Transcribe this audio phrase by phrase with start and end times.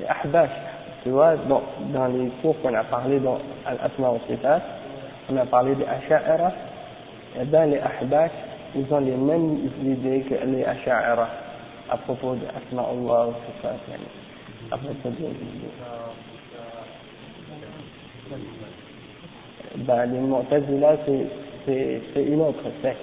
[0.00, 0.50] les ahbash.
[1.02, 4.60] Tu vois, dans, dans les cours qu'on a parlé dans Al-Asma wa Sifat,
[5.30, 6.52] on a parlé des Asha'ira,
[7.40, 8.32] et bien les ahbash,
[8.74, 11.28] ils ont les mêmes idées que les Asha'ira
[11.90, 13.76] à propos de Asma Allah wa Sifat.
[14.72, 15.26] À propos de
[19.76, 20.96] ben, les Mu'tazila,
[21.64, 22.98] c'est une autre secte.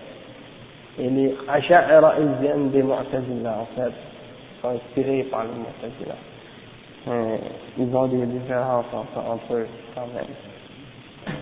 [0.99, 3.93] Et les Asha'ira, ils viennent des Mu'tazila, en fait.
[4.61, 6.15] Sont inspirés par les Mu'tazila.
[7.07, 7.37] Euh,
[7.77, 11.35] ils ont des différences entre, eux, quand même.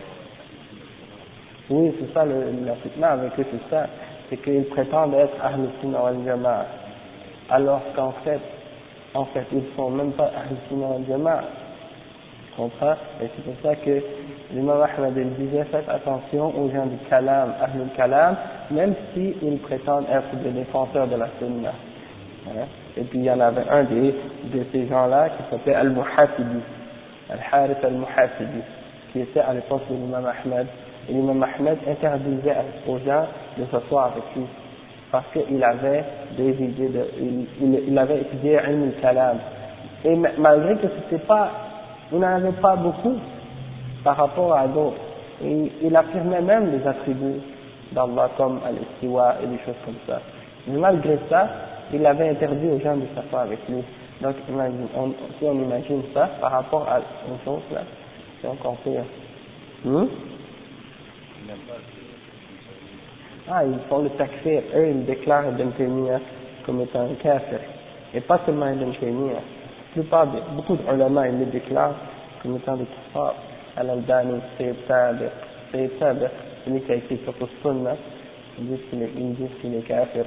[1.69, 3.87] Oui, c'est ça, le, la fitna avec eux, c'est ça.
[4.29, 6.65] C'est qu'ils prétendent être Ahl Sunnah wal.
[7.49, 8.41] Alors qu'en fait,
[9.15, 11.41] en fait, ils ne sont même pas Ahl Sunnah wal Jama'a
[13.21, 14.03] Et c'est pour ça que
[14.53, 18.37] l'imam Ahmed il disait faites attention aux gens du kalam, ahlul kalam,
[18.69, 21.73] même s'ils prétendent être des défenseurs de la sunna.
[22.47, 22.67] Hein?
[22.97, 24.13] Et puis il y en avait un de,
[24.53, 26.61] de ces gens-là qui s'appelait Al-Muhasibi,
[27.29, 28.61] Al-Harith Al-Muhasibi,
[29.11, 30.67] qui était à l'époque de l'imam Ahmed.
[31.09, 32.55] Et l'imam Ahmed interdisait
[32.87, 33.25] aux gens
[33.57, 34.45] de s'asseoir avec lui
[35.11, 36.03] parce qu'il avait
[36.37, 39.37] des idées de, il, il, avait étudié al-kalam.
[40.03, 41.51] Et malgré que ce n'était pas
[42.11, 43.15] il n'en avait pas beaucoup
[44.03, 44.97] par rapport à d'autres.
[45.43, 47.41] Et il affirmait même les attributs
[47.91, 50.21] d'Allah comme Al-Istiwa et des choses comme ça.
[50.67, 51.47] Mais malgré ça,
[51.93, 53.83] il avait interdit aux gens de s'asseoir avec lui.
[54.21, 54.87] Donc imagine,
[55.39, 57.81] si on imagine ça par rapport à une chose là,
[58.41, 59.03] c'est encore pire.
[59.83, 60.05] Hmm?
[63.47, 64.63] Ah, ils font le takfir.
[64.75, 66.19] Eux, ils déclarent Ibn Taymiyyah
[66.65, 67.59] comme étant un kafir.
[68.13, 69.41] Et pas seulement Ibn Taymiyyah
[69.95, 71.95] plupart, beaucoup d'ulama, ils le déclarent
[72.41, 73.33] comme étant des kuffar.
[73.77, 75.29] Al-Aldani, Sayyid Tabiq,
[75.71, 75.91] Sayyid
[76.65, 77.95] celui qui a écrit sur le Sunnah,
[78.59, 80.25] ils disent qu'il est kafir.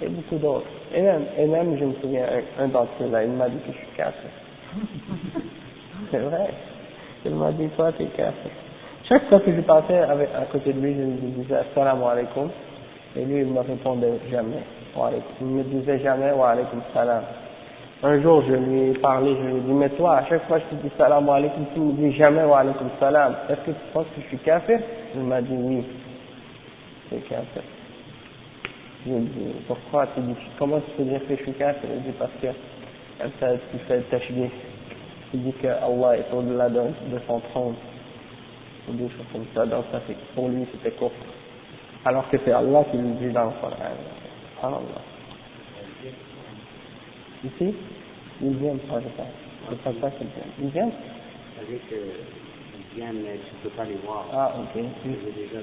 [0.00, 0.66] Et beaucoup d'autres.
[0.94, 3.58] Et même, et même, je me souviens, un, un d'entre eux là, il m'a dit
[3.58, 4.30] que je suis kafir.
[6.10, 6.48] C'est vrai.
[7.24, 8.50] Il m'a dit, toi, t'es kafir.
[9.08, 12.50] Chaque fois que je passais avec, à côté de lui, je lui disais assalamu alaikum.
[13.16, 14.62] Et lui, il me répondait jamais.
[15.40, 17.22] Il me disait jamais wa alaikum salam.
[18.02, 20.58] Un jour, je lui ai parlé, je lui ai dit, mais toi, à chaque fois
[20.58, 23.34] que je te dis salam alaikum, tu me dis jamais wa alaikum salam.
[23.48, 24.78] Est-ce que tu penses que je suis kafir
[25.14, 25.84] Il m'a dit oui,
[27.10, 27.44] c'est kafir.
[27.44, 28.87] Je lui ai dit,
[29.66, 31.88] pourquoi tu dis, comment tu peux dire que je suis kafir?
[31.94, 34.50] Il dit, parce que tu fais le tashbih.
[35.30, 37.74] Tu dis que Allah est au-delà de, de, son trône.
[38.88, 39.66] Ou des choses comme ça.
[39.66, 40.00] Donc ça,
[40.34, 41.12] pour lui, c'était court.
[42.04, 43.74] Alors que c'est Allah qui lui dit dans le Coran.
[44.62, 44.80] Allah.
[47.44, 47.74] Ici,
[48.40, 50.14] ils viennent pas, je pense.
[50.16, 50.52] Qu'ils viennent.
[50.60, 50.92] Ils viennent
[51.54, 52.47] C'est-à-dire qu'ils
[52.98, 54.26] viennent, mais tu ne peux pas les voir.
[54.32, 54.74] Ah, ok.
[54.74, 55.58] Déjà,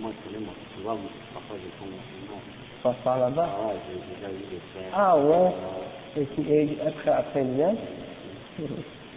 [0.00, 0.96] moi, je connais, moi, tu vois,
[1.34, 3.48] parfois, je Tu passes par là-bas?
[3.48, 4.92] Ah ouais, j'ai déjà eu des frères.
[4.94, 5.54] Ah ouais?
[6.16, 7.76] Et, qui, et après, après, ils viennent?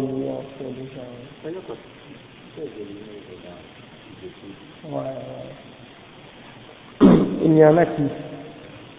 [7.42, 8.02] il y en a qui.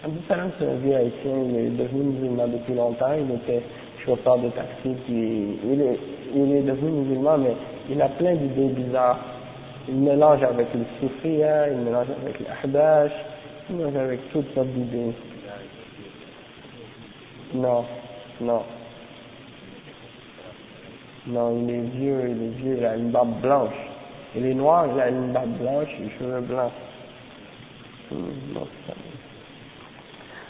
[0.08, 3.62] Abdou Salam, c'est il est devenu musulman depuis longtemps, il était
[4.06, 5.98] chauffeur de taxi, puis il est,
[6.34, 7.54] il est devenu musulman, mais
[7.90, 9.18] il a plein d'idées bizarres.
[9.86, 13.12] Il mélange avec le soufia, il mélange avec l'ahdash,
[13.68, 15.12] il mélange avec toutes sortes d'idées.
[17.52, 17.84] Non,
[18.40, 18.62] non.
[21.26, 23.76] Non, il est vieux, il est vieux, il a une barbe blanche.
[24.34, 26.72] Il est noir, il a une barbe blanche, les cheveux blancs.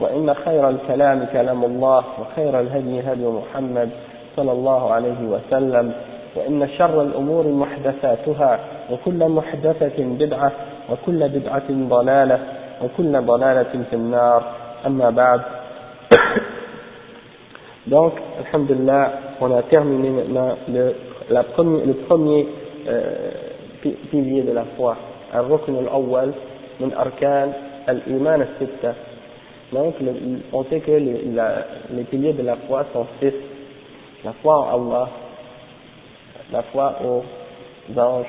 [0.00, 3.90] وإن خير الكلام كلام الله وخير الهدي هدي محمد
[4.36, 5.92] صلى الله عليه وسلم
[6.36, 8.60] وإن شر الأمور محدثاتها
[8.90, 10.52] وكل محدثة بدعة
[10.90, 12.38] وكل بدعة ضلالة
[12.82, 14.42] وكل ضلالة في النار
[14.86, 15.40] أما بعد
[17.86, 18.12] Donc,
[18.44, 20.94] alhamdulillah, on a terminé maintenant le,
[21.30, 22.46] la premier, le premier
[22.86, 23.30] euh,
[24.10, 24.96] pilier de la foi,
[25.32, 26.32] al-rukn al-awwal
[26.78, 27.48] min arkan
[27.86, 28.94] al-iman al-sitta.
[29.72, 30.12] Donc, le,
[30.52, 33.32] on sait que les, la, les piliers de la foi sont six.
[34.24, 35.08] La foi en Allah,
[36.52, 37.24] la foi aux
[37.98, 38.26] anges,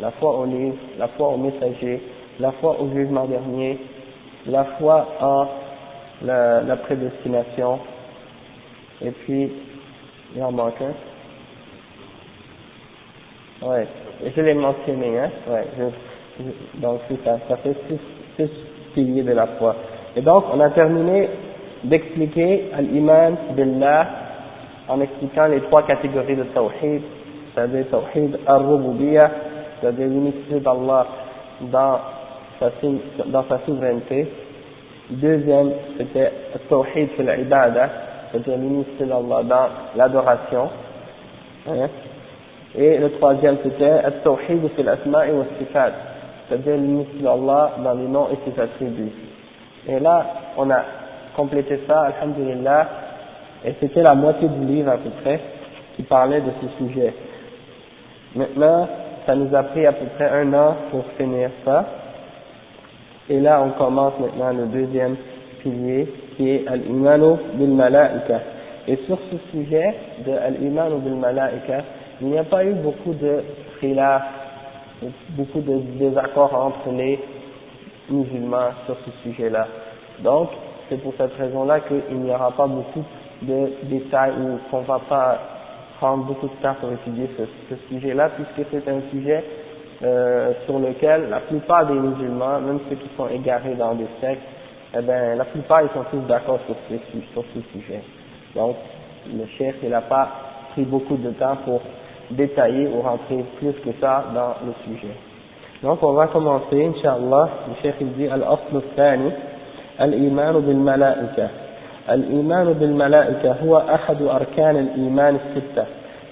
[0.00, 2.00] la foi aux livres, la foi aux messagers,
[2.40, 3.78] la foi au jugement dernier,
[4.46, 5.46] la foi en
[6.22, 7.78] la, la prédestination,
[9.02, 9.52] et puis,
[10.34, 10.94] il en manque un.
[13.66, 13.86] Ouais,
[14.34, 15.30] je l'ai mentionné, hein.
[15.48, 18.00] Ouais, je, donc ça, ça fait six,
[18.36, 18.50] six
[18.94, 19.76] piliers de la foi.
[20.16, 21.28] Et donc, on a terminé
[21.82, 24.06] d'expliquer l'iman billah
[24.88, 27.02] en expliquant les trois catégories de tawhid,
[27.54, 29.30] c'est-à-dire tawhid al-rububiyyah,
[29.80, 31.06] c'est-à-dire l'unicité d'Allah
[31.60, 31.98] dans
[32.60, 34.28] sa, souveraineté.
[35.10, 36.32] Deuxième, c'était
[36.68, 37.90] tawhid fil ibadah,
[38.30, 40.68] c'est-à-dire l'unicité d'Allah dans l'adoration.
[41.68, 41.88] Hein.
[42.76, 45.92] Et le troisième, c'était tawhid fil asma' wa sifat,
[46.48, 49.23] c'est-à-dire l'unicité d'Allah dans les noms et ses attributs.
[49.88, 50.26] Et là,
[50.56, 50.82] on a
[51.36, 52.88] complété ça, alhamdulillah,
[53.64, 55.40] et c'était la moitié du livre à peu près
[55.96, 57.14] qui parlait de ce sujet.
[58.34, 58.88] Maintenant,
[59.26, 61.84] ça nous a pris à peu près un an pour finir ça.
[63.28, 65.16] Et là, on commence maintenant le deuxième
[65.62, 68.40] pilier qui est Al-Imanu bil Malaika.
[68.86, 69.94] Et sur ce sujet
[70.26, 71.84] de Al-Imanu bil Malaika,
[72.20, 73.42] il n'y a pas eu beaucoup de
[73.80, 74.22] khilaf,
[75.30, 77.18] beaucoup de désaccords entre les
[78.08, 79.66] musulmans sur ce sujet-là.
[80.20, 80.50] Donc,
[80.88, 83.04] c'est pour cette raison-là qu'il n'y aura pas beaucoup
[83.42, 85.38] de détails ou qu'on va pas
[85.98, 89.44] prendre beaucoup de temps pour étudier ce, sujet-là, puisque c'est un sujet
[90.02, 94.42] euh, sur lequel la plupart des musulmans, même ceux qui sont égarés dans des sectes,
[94.96, 96.94] eh ben, la plupart ils sont tous d'accord sur ce,
[97.32, 98.02] sur ce sujet.
[98.54, 98.76] Donc,
[99.32, 100.28] le chef il n'a pas
[100.72, 101.80] pris beaucoup de temps pour
[102.30, 105.14] détailler ou rentrer plus que ça dans le sujet.
[105.84, 109.30] Donc, on va commencer, Inch'Allah, le chef il dit, Al-Asl al-Thani,
[109.98, 111.50] Al-Iman bil-Malaika.
[112.10, 115.84] الإيمان بالملائكة هو أحد أركان الإيمان الستة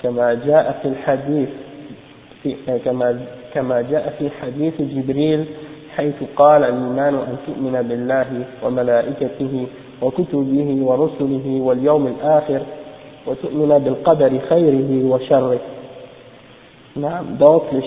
[0.03, 1.49] كما جاء في الحديث
[2.43, 3.21] في كما
[3.55, 5.45] كما جاء في حديث جبريل
[5.97, 8.27] حيث قال الإيمان أن تؤمن بالله
[8.63, 9.67] وملائكته
[10.03, 12.61] وكتبه ورسله واليوم الآخر
[13.27, 15.59] وتؤمن بالقدر خيره وشره
[16.97, 17.25] نعم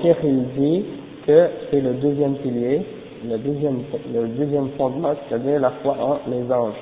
[0.01, 0.85] chef il dit
[1.25, 2.81] que c'est le deuxième pilier
[3.27, 3.79] le deuxième,
[4.13, 6.75] le deuxième fondement c'est-à-dire la foi en les anges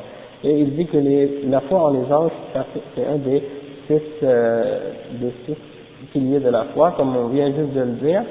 [0.43, 0.97] et il dit que
[1.49, 2.31] la foi en les anges
[2.95, 3.43] c'est un des
[3.87, 5.57] six, euh, des six
[6.11, 8.23] piliers de la foi comme on vient juste de le dire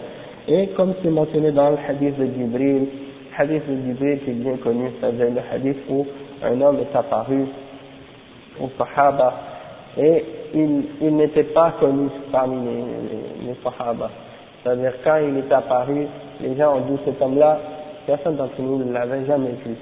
[0.49, 2.89] Et comme c'est mentionné dans le hadith de Jibril,
[3.39, 6.05] hadith de Jibril qui est bien connu, c'est-à-dire le hadith où
[6.43, 7.45] un homme est apparu
[8.61, 9.35] au Sahaba
[9.97, 10.25] et
[10.55, 14.11] il, il n'était pas connu parmi les, les, les Sahaba.
[14.63, 16.07] C'est-à-dire quand il est apparu,
[16.41, 17.59] les gens ont dit cet homme-là,
[18.07, 19.77] personne d'entre nous ne l'avait jamais vu.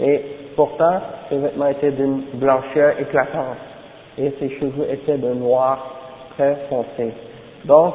[0.00, 0.22] Et
[0.56, 3.56] pourtant, ses vêtements étaient d'une blancheur éclatante
[4.18, 5.78] et ses cheveux étaient de noir
[6.36, 7.12] très foncé.
[7.64, 7.94] Donc,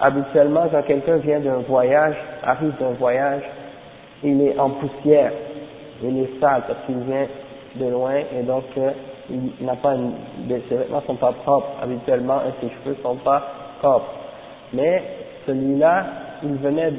[0.00, 3.42] habituellement, quand quelqu'un vient d'un voyage, arrive d'un voyage,
[4.22, 5.32] il est en poussière,
[6.02, 7.26] il est sale parce qu'il vient
[7.76, 8.90] de loin et donc euh,
[9.30, 10.12] il n'a pas une,
[10.48, 13.42] ses vêtements sont pas propres habituellement et ses cheveux sont pas
[13.80, 14.12] propres.
[14.72, 15.02] Mais
[15.50, 16.06] celui-là,
[16.42, 16.92] il venait,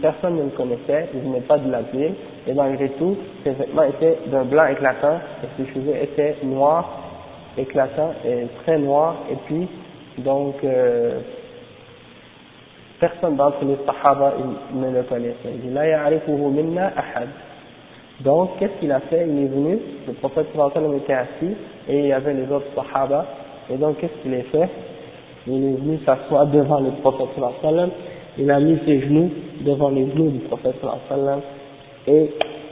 [0.00, 2.14] personne ne le connaissait, il venait pas de la ville
[2.46, 6.88] et malgré tout, ses vêtements étaient d'un blanc éclatant et ses cheveux étaient noirs,
[7.56, 9.68] éclatants et très noirs et puis
[10.18, 11.20] donc euh,
[13.00, 14.34] personne d'entre les sahaba
[14.72, 15.36] ne le connaissait.
[15.54, 15.74] Il dit.
[18.20, 19.26] Donc, qu'est-ce qu'il a fait?
[19.28, 21.54] Il est venu, le prophète était assis,
[21.88, 23.26] et il y avait les autres sahaba,
[23.70, 24.70] et donc qu'est-ce qu'il a fait?
[25.47, 27.89] Il est venu s'asseoir devant le prophète sallallahu
[28.37, 29.29] il a mis ses genoux
[29.61, 31.41] devant les genoux du prophète sallallahu
[32.07, 32.29] et,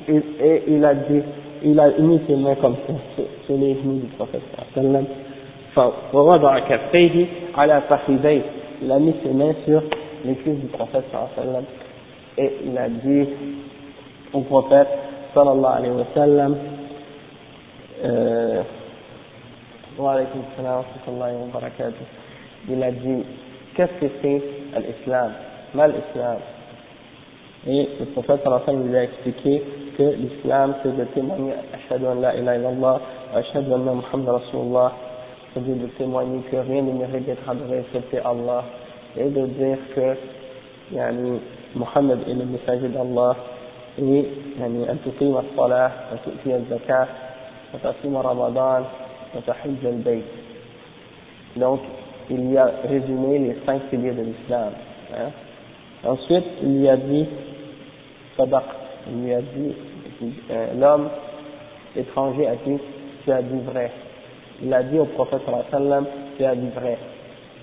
[0.07, 1.21] et, et il a dit,
[1.63, 4.41] il a mis ses mains comme ça, sur, sur les genoux du prophète
[4.75, 5.05] sallallahu
[6.11, 7.25] فوضع كفيه
[7.55, 8.41] على فخذيه
[8.81, 9.83] il a mis ses mains sur
[10.25, 11.03] les cuisses du prophète
[11.35, 11.63] sallam
[12.37, 13.27] et il a dit
[14.33, 14.87] au prophète
[15.33, 16.55] sallallahu alayhi wa sallam
[18.05, 18.61] euh,
[19.97, 22.05] wa alaykum salam wa rahmatullahi wa barakatuh
[22.70, 23.24] il a dit
[23.74, 24.42] qu'est-ce que c'est
[24.80, 25.32] l'islam
[25.74, 26.38] mal l'islam
[27.66, 29.62] et le prophète sallallahu alayhi wa sallam lui a expliqué
[29.96, 33.00] que l'islam c'est de témoigner ashhadu an la ilaha illallah
[33.34, 34.92] ashhadu anna muhammad rasulullah
[35.52, 38.64] c'est-à-dire de témoigner que rien ne mérite d'être adoré excepté Allah
[39.16, 40.16] et de dire que
[40.92, 41.40] yani,
[41.76, 43.36] Muhammad est le messager d'Allah
[43.98, 44.28] et
[44.58, 47.08] yani, أن تقيم الصلاة وتؤتي الزكاة
[47.74, 48.84] وتصوم رمضان
[49.36, 50.24] وتحج البيت
[51.56, 51.80] donc
[52.30, 54.72] il y a résumé les cinq piliers de l'islam
[55.16, 55.30] hein.
[56.04, 57.26] ensuite il y a dit
[58.36, 58.64] sadaq
[59.10, 59.74] il lui a dit
[60.50, 61.08] euh, l'homme
[61.96, 62.78] étranger a dit
[63.24, 63.90] tu as dit vrai.
[64.62, 66.98] Il a dit au prophète sallam tu as dit vrai.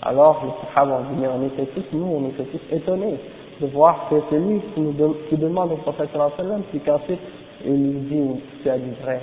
[0.01, 3.18] Alors les sahaba ont dit on était tous nous on était tous étonnés
[3.60, 7.20] de voir que c'est lui qui, nous qui demande au prophète sallam puis qu'ensuite
[7.65, 9.22] il lui dit tu as dit vrai.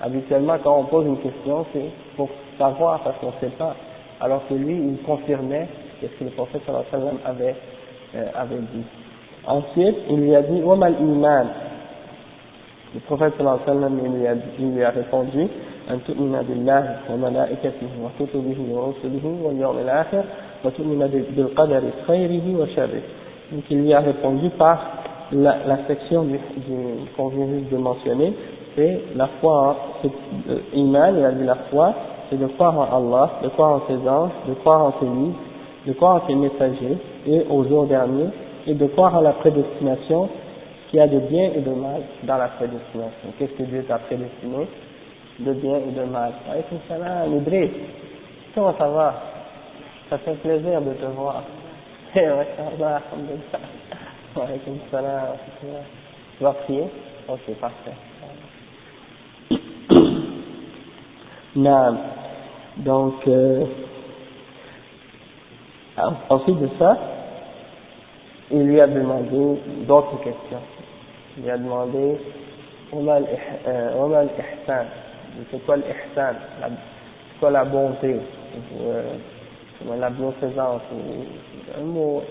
[0.00, 2.28] Habituellement quand on pose une question c'est pour
[2.58, 3.74] savoir parce qu'on ne sait pas
[4.21, 5.67] alors que lui il confirmait
[6.01, 6.61] ce que le prophète
[6.91, 7.55] sallam avait,
[8.15, 8.83] euh, avait dit
[9.45, 11.47] ensuite il lui a dit mal iman
[12.93, 15.47] le prophète sallallahu alayhi wa sallam il lui a, il lui a répondu
[15.89, 20.23] أن تؤمن بالله وملائكته وكتبه ورسله واليوم الآخر
[20.65, 23.01] وتؤمن بالقدر خيره وشره
[23.51, 24.79] donc il lui a répondu par
[25.31, 26.75] la, la section du, du,
[27.15, 28.33] qu'on vient juste de mentionner
[28.75, 30.07] c'est la foi en
[30.49, 31.93] euh, iman il a dit la foi
[32.30, 35.38] c'est de croire en Allah de croire en ses anges de croire en ses livres
[35.86, 38.26] de croire en ses messagers et au jour dernier
[38.66, 40.28] et de croire en la prédestination
[40.90, 43.28] qu'il y a de bien et de mal dans la prédestination.
[43.38, 44.66] Qu'est-ce que Dieu t'a prédestiné
[45.38, 46.32] De bien et de mal?
[46.50, 47.70] Alaykoum salam, Idriss.
[48.54, 49.14] Comment ça va?
[50.10, 51.42] Ça fait plaisir de te voir.
[52.14, 52.26] Eh,
[54.90, 55.22] salam.
[56.38, 56.84] Tu vas prier?
[57.28, 57.92] Ok, parfait.
[61.56, 61.96] Non.
[62.78, 63.64] Donc, euh,
[66.28, 66.96] ensuite de ça,
[68.50, 70.62] il lui a demandé d'autres questions.
[71.36, 72.16] Il lui a demandé
[72.94, 74.26] euh,
[75.50, 78.16] c'est quoi l'ihsan C'est quoi la bonté
[78.80, 79.02] euh,
[79.98, 80.82] La bienfaisance
[81.78, 82.22] un mot,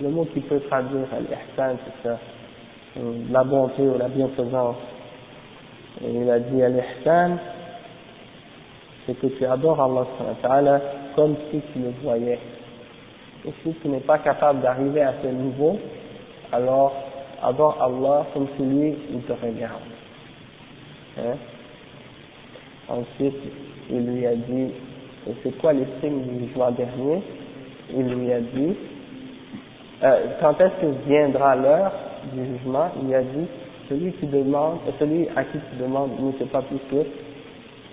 [0.00, 2.18] Le mot qui peut traduire l'ihsan, c'est ça.
[2.98, 4.76] Euh, la bonté ou la bienfaisance.
[6.04, 7.38] Et il a dit l'ihsan,
[9.06, 10.80] c'est que tu adores Allah
[11.14, 12.38] comme si tu le voyais.
[13.46, 15.78] Et si tu n'es pas capable d'arriver à ce niveau,
[16.52, 16.92] alors
[17.42, 19.82] adore Allah comme si lui, il te regarde.
[21.18, 21.36] Hein?
[22.88, 23.36] Ensuite,
[23.90, 24.72] il lui a dit,
[25.42, 27.22] c'est quoi les signes du jugement dernier?
[27.94, 28.76] Il lui a dit,
[30.02, 31.92] euh, quand est-ce que viendra l'heure
[32.32, 32.90] du jugement?
[33.02, 33.46] Il a dit,
[33.88, 37.06] celui qui demande, celui à qui tu demandes ne sait pas plus que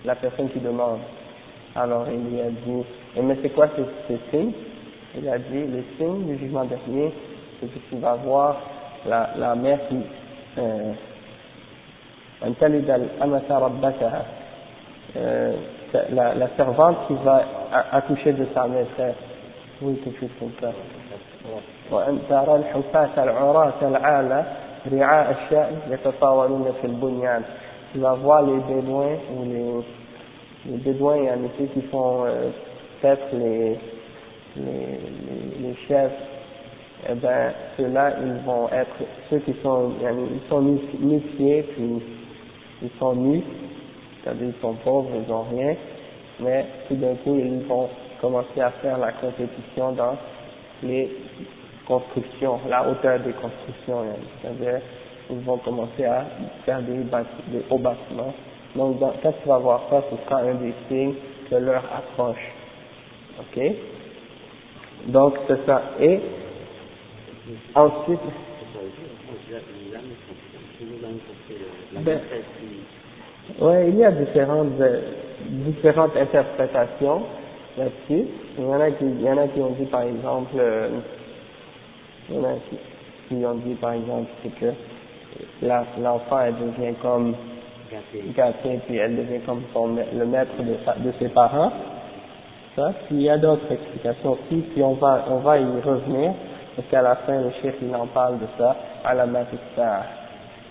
[0.04, 1.00] la personne qui demande.
[1.74, 2.84] Alors il lui a dit,
[3.22, 4.52] mais c'est quoi ces, ces signes
[5.16, 7.12] il a dit, le signe du jugement dernier,
[7.60, 8.56] c'est que tu vas voir
[9.06, 9.96] la, la mère qui,
[10.58, 10.92] euh,
[15.16, 15.52] euh,
[16.10, 17.42] la, la servante qui va
[17.92, 19.14] accoucher de sa maîtresse.
[19.80, 20.72] Oui, quelque chose comme ça.
[21.90, 24.44] وأن ترى الحفاة العراة العالة
[24.92, 27.42] رعاء الشاء يتطاولون في البنيان.
[27.93, 32.49] tu vas voir les bédouins ou les, les bédouins, il y qui font euh,
[32.99, 33.77] peut-être les,
[34.55, 34.99] les,
[35.61, 36.11] les, chefs,
[37.07, 38.95] eh ben, ceux-là, ils vont être,
[39.29, 40.61] ceux qui sont, ils sont
[41.01, 42.01] métiers, puis
[42.81, 43.43] ils sont nus,
[44.23, 45.75] c'est-à-dire ils sont pauvres, ils n'ont rien,
[46.39, 50.17] mais tout d'un coup, ils vont commencer à faire la compétition dans
[50.81, 51.11] les
[51.87, 54.03] constructions, la hauteur des constructions,
[54.41, 54.81] c'est-à-dire
[55.33, 56.25] ils vont commencer à
[56.65, 57.03] faire des,
[57.69, 58.33] hauts bâtiments.
[58.75, 61.15] Donc, quand tu vas voir ça, ce sera un des signes
[61.49, 62.51] que leur approche.
[63.39, 63.61] Ok?
[65.07, 65.81] Donc c'est ça.
[65.99, 66.19] Et
[67.75, 68.19] ensuite,
[71.91, 72.19] ben,
[73.59, 75.01] ouais, il y a différentes, euh,
[75.49, 77.23] différentes interprétations
[77.77, 78.27] là-dessus.
[78.57, 80.89] Il y en a qui, il y en a qui ont dit par exemple, euh,
[82.29, 82.77] il y en a qui,
[83.27, 84.71] qui ont dit par exemple c'est que
[85.63, 87.35] l'enfant elle devient comme
[88.35, 91.71] gâté puis elle devient comme son, le maître de, de ses parents
[92.75, 96.33] ça, puis il y a d'autres explications aussi, puis on va, on va y revenir,
[96.75, 99.27] parce qu'à la fin, le chef, il en parle de ça, à la
[99.75, 100.03] ça.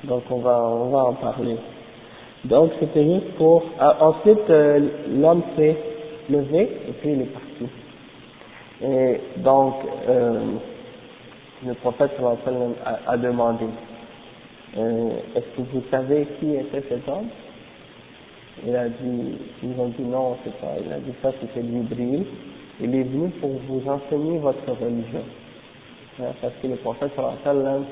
[0.04, 1.56] Donc on va, on va en parler.
[2.44, 4.80] Donc c'était juste pour, ah, ensuite, euh,
[5.10, 5.76] l'homme s'est
[6.28, 7.68] levé, et puis il est parti.
[8.84, 9.74] Et donc,
[10.08, 10.40] euh,
[11.64, 12.10] le prophète
[12.84, 13.66] a, a demandé,
[14.78, 17.28] euh, est-ce que vous savez qui était cet homme?
[18.66, 20.74] Il a dit, ils ont dit non, c'est pas.
[20.84, 22.24] Il a dit ça, c'était Jibril.
[22.80, 25.22] Il est venu pour vous enseigner votre religion.
[26.20, 27.10] Hein, parce que le prophète
[27.44, 27.84] sallam,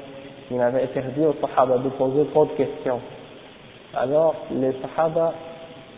[0.51, 3.01] il avait interdit aux sahaba de poser trop de questions.
[3.95, 5.35] Alors, les sahaba,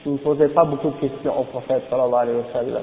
[0.04, 2.82] ne posaient pas beaucoup de questions au prophète sallallahu alayhi wa sallam.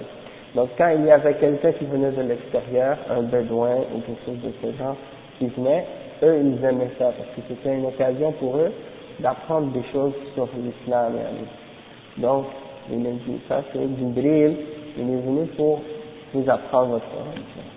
[0.56, 4.41] Donc, quand il y avait quelqu'un qui venait de l'extérieur, un bédouin ou quelque chose
[4.44, 4.96] de ce genre,
[5.38, 5.86] qui venait,
[6.23, 8.71] eux, ils aimaient ça parce que c'était une occasion pour eux
[9.19, 11.13] d'apprendre des choses sur l'islam.
[12.17, 12.45] Donc,
[12.91, 14.55] il a dit, ça c'est Jibril,
[14.97, 15.81] il est venu pour
[16.33, 17.69] vous apprendre votre religion.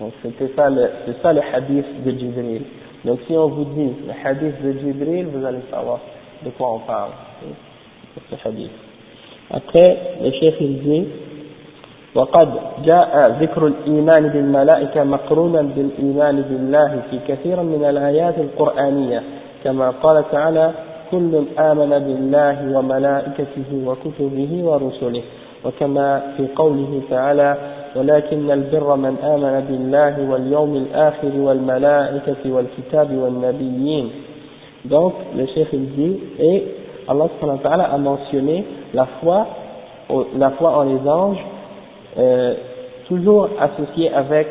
[0.00, 0.68] Donc c'était ça
[1.06, 2.62] c'est ça le hadith de Jibril.
[3.04, 6.00] Donc si on vous dit le hadith de Jibril, vous allez savoir
[6.44, 7.10] de quoi on parle.
[8.14, 8.70] C'est ce hadith.
[9.50, 11.04] Après, le chef il dit,
[12.18, 12.48] وقد
[12.84, 19.22] جاء ذكر الإيمان بالملائكة مقرونا بالإيمان بالله في كثير من الآيات القرآنية
[19.64, 20.70] كما قال تعالى
[21.10, 25.22] كل آمن بالله وملائكته وكتبه ورسله
[25.64, 27.56] وكما في قوله تعالى
[27.96, 34.10] ولكن البر من آمن بالله واليوم الآخر والملائكة والكتاب والنبيين
[34.84, 36.64] donc le chef il dit et
[37.08, 37.28] Allah
[37.92, 39.46] a mentionné la foi
[40.36, 41.44] la foi en les anges
[42.16, 42.54] euh,
[43.08, 44.46] toujours associée avec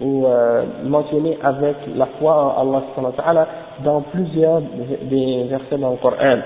[0.00, 3.48] ou euh, mentionné avec la foi en Allah
[3.84, 6.38] dans plusieurs des versets dans le Coran.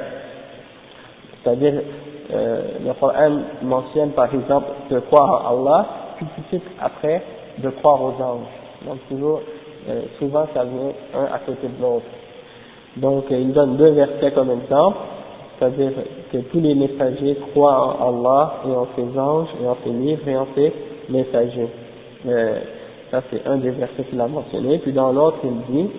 [1.43, 1.75] C'est-à-dire,
[2.33, 7.23] euh, le Coran mentionne par exemple de croire en Allah, puis tout de suite après
[7.59, 8.87] de croire aux anges.
[8.87, 9.41] Donc toujours,
[9.89, 12.07] euh, souvent ça vient un à côté de l'autre.
[12.97, 14.99] Donc il donne deux versets comme exemple,
[15.59, 15.93] c'est-à-dire
[16.33, 20.29] que tous les messagers croient en Allah et en ses anges et en ses livres
[20.29, 20.73] et en ses
[21.09, 21.69] messagers.
[22.27, 22.61] Euh,
[23.11, 24.79] ça c'est un des versets qu'il a mentionné.
[24.79, 25.91] Puis dans l'autre il dit,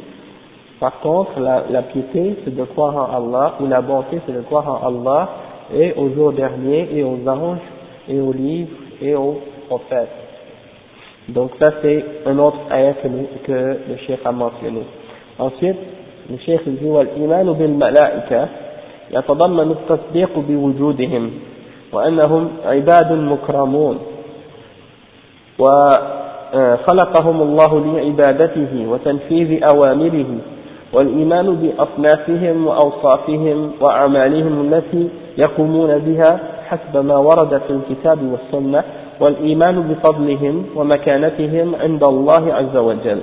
[0.80, 4.84] par contre la, piété c'est de croire en Allah ou la bonté c'est de croire
[4.84, 5.30] en Allah
[5.74, 7.60] et au jour dernier et aux anges
[8.08, 10.10] et aux livres et aux prophètes.
[11.30, 12.94] Donc ça c'est un autre ayat
[13.44, 14.84] que, le chef a mentionné.
[15.40, 15.78] Ensuite,
[16.30, 18.50] le chef dit, «Wal iman bil malaika»
[19.12, 21.32] يتضمن التصديق بوجودهم
[21.94, 23.98] وأنهم عباد مكرمون.
[25.60, 30.26] وخلقهم الله لعبادته وتنفيذ أوامره
[30.94, 38.84] والإيمان بأصنافهم وأوصافهم وأعمالهم التي يقومون بها حسب ما ورد في الكتاب والسنة
[39.20, 43.20] والإيمان بفضلهم ومكانتهم عند الله عز وجل.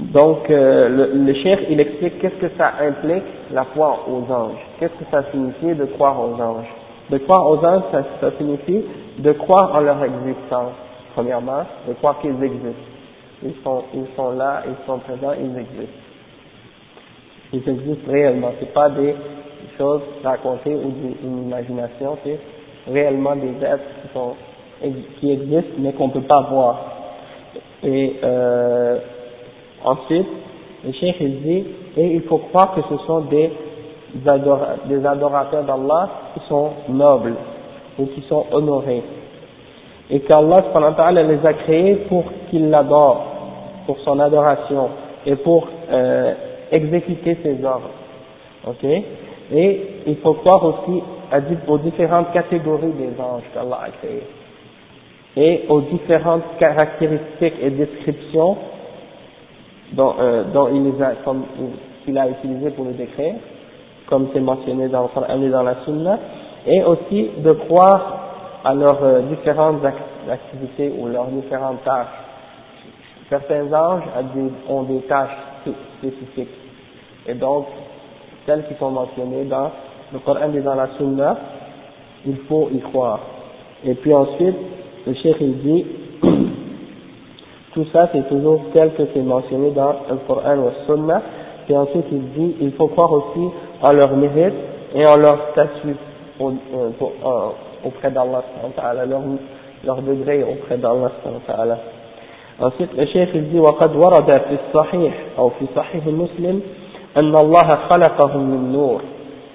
[0.00, 4.58] Donc, euh, le, le chef, il explique qu'est-ce que ça implique la foi aux anges.
[4.78, 6.66] Qu'est-ce que ça signifie de croire aux anges?
[7.10, 8.82] De croire aux anges, ça, ça signifie
[9.18, 10.72] de croire en leur existence,
[11.14, 12.88] premièrement, de croire qu'ils existent.
[13.42, 16.00] Ils sont, ils sont là, ils sont présents, ils existent.
[17.52, 18.52] Ils existent réellement.
[18.58, 19.14] C'est pas des
[19.76, 22.38] choses racontées ou une imagination, c'est
[22.90, 24.34] réellement des êtres qui sont
[25.20, 26.78] qui existent mais qu'on peut pas voir.
[27.82, 28.98] Et euh,
[29.84, 30.26] ensuite,
[30.84, 31.64] le cheikh il dit,
[31.96, 33.50] et il faut croire que ce sont des,
[34.14, 37.34] des adorateurs d'Allah qui sont nobles
[37.98, 39.02] ou qui sont honorés.
[40.10, 40.64] Et qu'Allah
[41.12, 43.26] les a créés pour qu'ils l'adorent,
[43.86, 44.88] pour son adoration
[45.26, 46.34] et pour euh,
[46.72, 47.90] exécuter ses ordres.
[48.66, 48.84] Ok?
[49.52, 51.02] Et il faut croire aussi
[51.68, 54.22] aux différentes catégories des anges qu'Allah a créés
[55.36, 58.56] et aux différentes caractéristiques et descriptions
[59.92, 61.44] dont, euh, dont il les a, comme,
[62.04, 63.34] qu'il a utilisé pour le décrire,
[64.06, 66.18] comme c'est mentionné dans le Coran et dans la Sunna,
[66.66, 68.18] et aussi de croire
[68.64, 69.82] à leurs euh, différentes
[70.30, 72.06] activités ou leurs différentes tâches.
[73.28, 74.02] Certains anges
[74.68, 75.36] ont des tâches
[75.98, 76.54] spécifiques,
[77.26, 77.66] et donc
[78.46, 79.70] celles qui sont mentionnées dans
[80.12, 81.36] le Coran et dans la Sunna,
[82.26, 83.20] il faut y croire.
[83.84, 84.56] Et puis ensuite,
[85.06, 85.86] le cheikh il dit,
[87.73, 91.21] tout ça c'est toujours tel que c'est mentionné dans le Coran ou le Sunna,
[91.69, 93.49] et ensuite il dit, il faut croire aussi
[93.81, 94.53] en leur mérite
[94.93, 95.95] et en leur statut
[96.39, 96.89] au, euh,
[97.83, 98.43] auprès d'Allah,
[99.07, 99.21] leur,
[99.83, 101.11] leur degré auprès d'Allah.
[102.59, 106.61] Ensuite le cheikh il dit, وقد ورد في الصحيح أو في صحيح مسلم
[107.17, 109.01] أن الله خلقهم من نور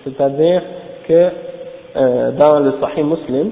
[0.04, 0.62] c'est-à-dire
[1.06, 1.28] que
[1.96, 3.50] euh, dans le Sahih Muslim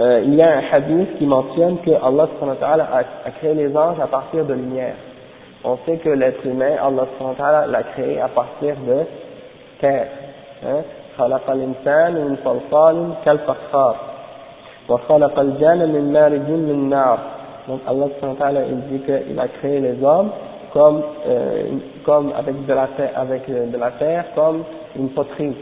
[0.00, 4.00] euh, il y a un hadith qui mentionne que Allah a, a créé les anges
[4.00, 4.94] à partir de lumière.
[5.64, 9.04] On sait que l'être humain, Allah l'a créé à partir de
[9.80, 10.08] terre.
[10.64, 10.82] Hein?
[11.18, 13.96] خلق الإنسان من صلصال كالفخار
[14.88, 17.18] وخلق الجان من مارج من نار
[17.68, 20.30] donc Allah il dit qu'il a créé les hommes
[20.72, 21.64] comme, euh,
[22.04, 24.64] comme avec de la terre, avec de la terre, comme
[24.96, 25.54] une poterie.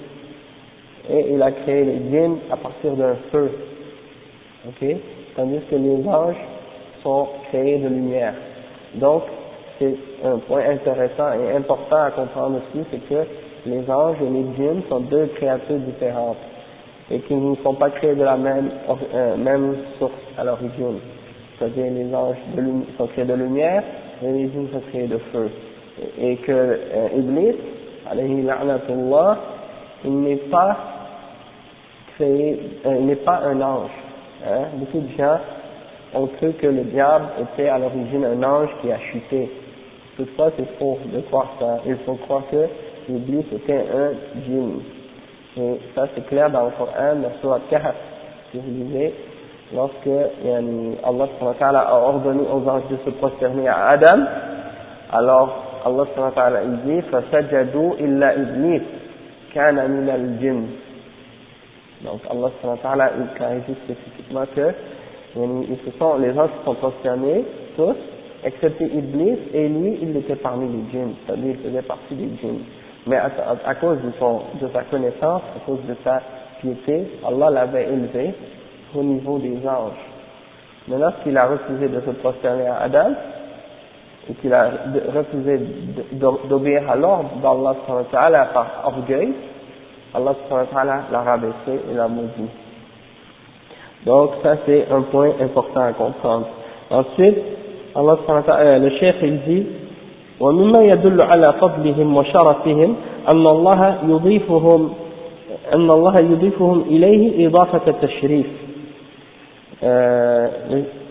[1.11, 3.51] Et il a créé les djinns à partir d'un feu
[4.68, 4.96] ok?
[5.36, 6.36] Tandis que les anges
[7.04, 8.34] sont créés de lumière.
[8.96, 9.24] Donc,
[9.80, 13.24] c'est un point intéressant et important à comprendre aussi, c'est que
[13.66, 16.38] les anges et les djinns sont deux créatures différentes
[17.12, 18.72] et qu'ils ne sont pas créés de la même,
[19.14, 21.00] euh, même source à l'origine.
[21.58, 22.38] C'est-à-dire les anges
[22.98, 23.84] sont créés de lumière
[24.24, 25.50] et les djinns sont créés de feu.
[26.20, 27.56] Et, que euh, Iblis,
[28.10, 28.46] alayhi
[30.04, 30.78] il n'est pas
[32.16, 34.05] créé, euh, il n'est pas un ange.
[34.47, 34.65] Hein.
[34.75, 35.39] Beaucoup de gens
[36.15, 39.51] ont cru que le diable était à l'origine un ange qui a chuté.
[40.17, 41.79] Toutefois, c'est faux de croire ça.
[41.87, 42.67] Il faut croire que
[43.09, 44.13] l'Iblis était un
[44.45, 44.81] djinn.
[45.57, 47.95] Et ça, c'est clair dans le Coran, dans Surah Kahf,
[48.51, 49.15] si vous lisez,
[49.75, 50.09] lorsque
[51.03, 54.25] Allah a ordonné aux anges de se prosterner à Adam,
[55.13, 56.05] alors Allah
[56.65, 58.83] il dit فَسَجَدُوا إِلَّا إِبْلِيسَ
[59.55, 60.84] كَانَ مِنَ الْجِنِّ
[62.06, 64.74] donc Allah il clarifie spécifiquement que
[65.36, 67.44] se sont, les gens se sont prosternés,
[67.76, 67.96] tous,
[68.44, 72.62] excepté Iblis, et lui, il était parmi les djinns, c'est-à-dire il faisait partie des djinns.
[73.08, 73.30] Mais à,
[73.66, 76.22] à, cause de, son, de sa connaissance, à cause de sa
[76.62, 78.34] piété, Allah l'avait élevé
[78.96, 79.94] au niveau des anges.
[80.88, 83.12] Mais lorsqu'il a refusé de se prosterner à Adam,
[84.30, 84.72] et qu'il a
[85.14, 85.60] refusé
[86.50, 89.34] d'obéir à l'ordre d'Allah par orgueil,
[90.15, 90.35] Allah
[91.13, 92.51] l'a rabaissé et l'a maudit.
[94.07, 96.47] Donc ça c'est un point important à comprendre.
[96.91, 97.39] Ensuite,
[97.95, 99.67] Allah euh, le chef il dit
[100.41, 102.97] ومما يدل على فضلهم وشرفهم
[103.33, 104.93] أن الله يضيفهم
[105.75, 108.47] أن الله يضيفهم إليه إضافة التشريف
[109.83, 110.49] euh,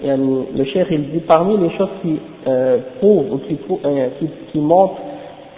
[0.03, 4.59] le cheikh il dit parmi les choses qui euh, prouvent ou qui, euh, qui, qui,
[4.59, 4.99] montrent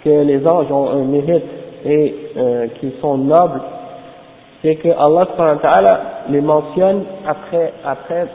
[0.02, 1.44] que les anges ont un mérite
[1.84, 3.60] et euh, qu'ils sont nobles,
[4.62, 8.26] c'est que Allah les mentionne après, après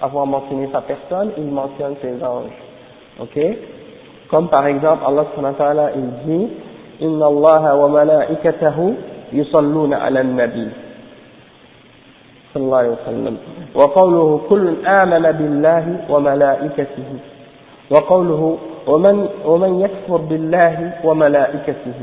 [0.00, 2.50] avoir mentionné sa personne, il mentionne ses anges.
[3.20, 3.38] Ok
[4.30, 6.48] Comme par exemple, Allah il dit
[7.00, 8.94] Inna Allah wa malaikatahu
[9.32, 10.68] yusalluna ala nabi.
[12.54, 13.36] صلى الله عليه وسلم
[13.74, 17.10] وقوله كل آمن بالله وملائكته
[17.90, 21.98] وقوله ومن, ومن يكفر بالله وملائكته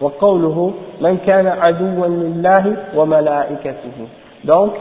[0.00, 3.98] وقوله من كان عدوا لله وملائكته
[4.44, 4.72] donc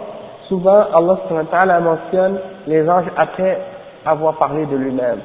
[0.50, 3.60] souvent Allah mentionne les anges après
[4.06, 5.20] avoir parlé de lui-même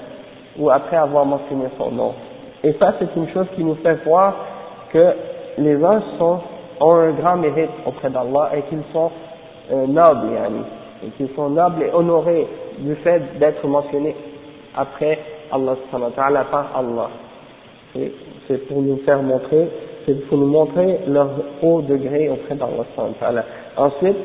[0.59, 2.13] ou après avoir mentionné son nom
[2.63, 4.35] et ça c'est une chose qui nous fait voir
[4.93, 5.15] que
[5.59, 6.39] les anges sont,
[6.81, 9.11] ont un grand mérite auprès d'Allah et qu'ils sont
[9.73, 10.63] euh, nobles, yani,
[11.05, 12.47] et qu'ils sont nobles et honorés
[12.79, 14.15] du fait d'être mentionnés
[14.77, 15.19] après
[15.51, 15.75] Allah
[16.51, 17.09] par Allah.
[18.49, 19.69] C'est pour nous faire montrer,
[20.05, 21.31] c'est pour nous montrer leur
[21.63, 23.45] haut degré auprès d'Allah.
[23.77, 24.17] Ensuite,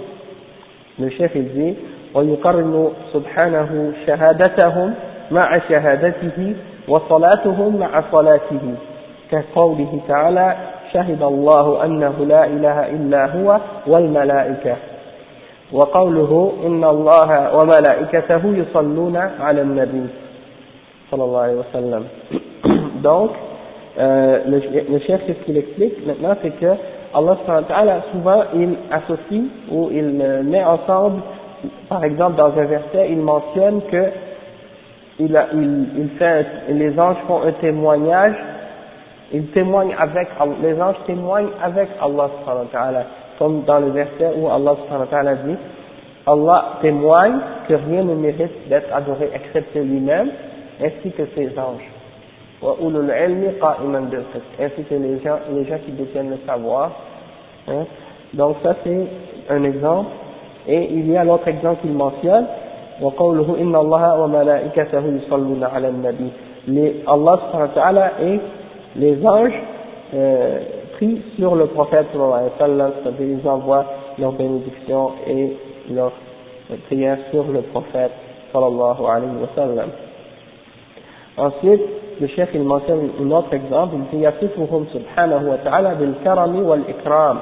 [1.00, 1.76] le chef il dit,
[2.16, 4.94] ويقرن سبحانه شهادتهم
[5.32, 6.56] مع شهادته
[6.88, 8.76] وصلاتهم مع صلاته
[9.32, 10.56] كقوله تعالى
[10.94, 14.76] شهد الله أنه لا إله إلا هو والملائكة
[15.72, 20.06] وقوله إن الله وملائكته يصلون على النبي
[21.12, 22.04] صلى الله عليه وسلم
[23.04, 23.32] donc
[23.99, 26.73] euh, le, le chef ce qu'il explique maintenant c'est que
[27.15, 30.05] Allah souvent il associe ou il
[30.45, 31.23] met ensemble
[31.89, 34.05] par exemple dans un verset il mentionne que
[35.19, 38.37] il, a, il, il fait les anges font un témoignage
[39.33, 40.29] ils témoignent avec
[40.63, 42.31] les anges témoignent avec Allah
[43.39, 44.75] comme dans le verset où Allah
[45.45, 45.57] dit
[46.27, 50.31] Allah témoigne que rien ne mérite d'être adoré excepté lui-même,
[50.83, 51.89] ainsi que ses anges.
[54.61, 56.91] Ainsi que les gens, les gens qui détiennent le savoir.
[57.69, 57.85] Hein.
[58.35, 59.07] Donc ça c'est
[59.51, 60.11] un exemple.
[60.69, 62.47] Et il y a l'autre exemple qu'il mentionne.
[67.77, 68.41] Allah et
[68.97, 69.53] les anges
[70.15, 70.59] euh,
[70.95, 72.07] pris sur le prophète
[73.21, 73.85] ils envoient
[74.19, 75.57] leur bénédiction et
[75.91, 76.13] leur
[76.89, 78.13] prière sur le prophète.
[81.37, 81.83] Ensuite,
[82.21, 87.39] le chef il mentionne un autre exemple, il dit يصفهم سبحانه وتعالى بالكرم والإكرام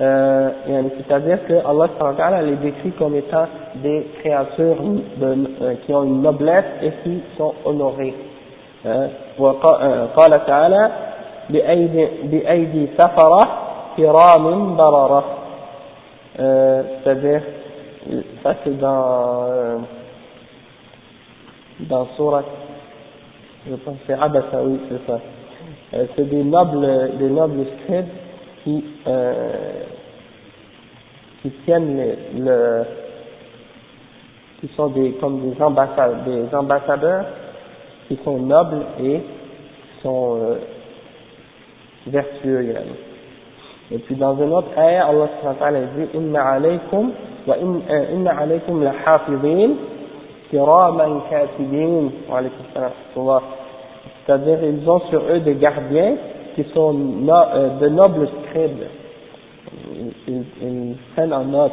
[0.00, 0.50] euh,
[0.96, 3.46] c'est-à-dire que Allah subhanahu les décrit comme étant
[3.76, 8.14] des créatures de, euh, qui ont une noblesse et qui sont honorées.
[8.86, 10.90] Euh, وقال تعالى
[11.50, 13.48] بأيدي, بأيدي سفرة
[13.96, 15.24] كرام بررة
[16.40, 17.42] euh, c'est-à-dire
[18.42, 19.76] ça c'est dans euh,
[21.80, 22.42] dans Surat
[23.68, 25.20] je pense c'est Abasa oui c'est ça
[25.94, 28.08] euh, c'est des nobles des nobles scribes
[28.62, 29.84] qui euh,
[31.42, 32.82] qui tiennent le, le
[34.60, 37.24] qui sont des comme des ambassadeurs des ambassadeurs
[38.08, 40.54] qui sont nobles et qui sont euh,
[42.06, 42.92] vertueux yani.
[43.90, 47.10] Et puis dans une autre ayah, Allah subhanahu wa ta'ala dit Inna alaykum
[47.46, 48.92] wa inna alaykum la
[51.30, 52.10] katibin.
[52.28, 53.40] Wa alaykum salam
[54.26, 56.16] C'est-à-dire ils ont sur eux des gardiens
[56.54, 58.84] qui sont euh, de nobles scribes,
[60.28, 61.72] ils, prennent en note,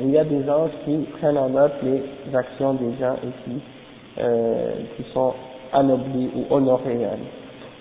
[0.00, 2.02] il y a des anges qui prennent en note les
[2.34, 3.60] actions des gens et qui,
[4.18, 4.70] euh,
[5.12, 5.34] sont
[5.72, 7.00] anoblis ou honorés.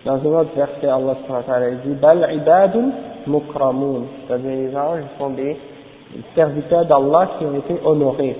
[0.06, 1.16] Dans un autre verset, Allah
[1.86, 2.92] dit Bal ibadun
[3.28, 5.58] mukramun, c'est-à-dire les anges sont des
[6.36, 8.36] serviteurs d'Allah qui ont été honorés.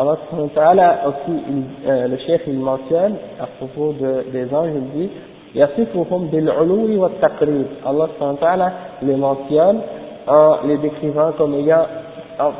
[0.00, 1.42] Allah aussi,
[1.86, 5.10] euh, le chef il mentionne à propos de, des anges, il dit
[5.54, 9.80] يصفهم بالعلو والتقريب Allah subhanahu les mentionne
[10.26, 11.86] en les décrivant comme ayant,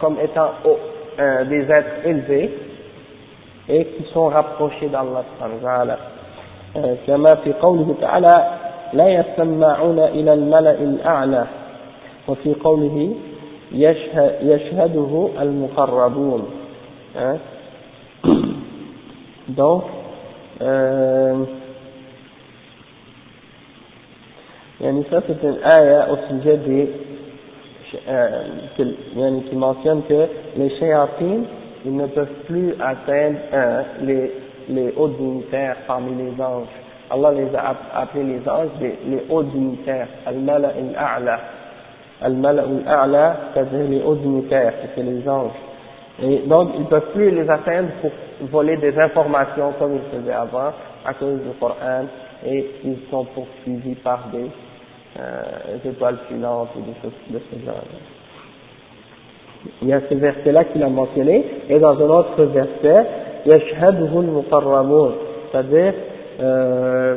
[0.00, 0.78] comme étant haut,
[1.20, 2.50] euh, des êtres élevés
[3.68, 5.98] et qui sont rapprochés d'Allah subhanahu wa ta'ala
[6.76, 8.46] آه، كما في قوله تعالى
[8.92, 11.44] لا يسمعون إلى الملأ الأعلى
[12.28, 13.14] وفي قوله
[13.72, 16.44] يشهد يشهده المقربون
[17.15, 17.37] hein.
[19.49, 19.83] donc
[20.61, 21.45] euh,
[24.81, 26.89] يعني ça c'est une ayah au sujet des
[28.07, 28.43] euh,
[28.77, 31.45] que- yani qui mentionne que les shayatines
[31.85, 34.31] ils ne peuvent plus atteindre euh, les,
[34.69, 36.67] les hauts dignitaires parmi les anges.
[37.11, 41.39] Allah les a app- appelés les anges les, les hauts dignitaires, al-mala al-a'la.
[42.21, 45.51] Al-mala al-a'la, c'est-à-dire les hauts dignitaires, c'est les anges.
[46.21, 48.11] Et donc, ils ne peuvent plus les atteindre pour
[48.49, 50.71] voler des informations comme ils faisaient avant,
[51.05, 52.05] à cause du Coran,
[52.45, 54.45] et ils sont poursuivis par des
[55.19, 57.75] euh, étoiles filantes ou des choses de ce genre.
[59.81, 63.05] Il y a ce verset-là qu'il a mentionné, et dans un autre verset,
[63.45, 65.13] يشهده المقربون,
[65.51, 65.93] c'est-à-dire
[66.39, 67.15] euh,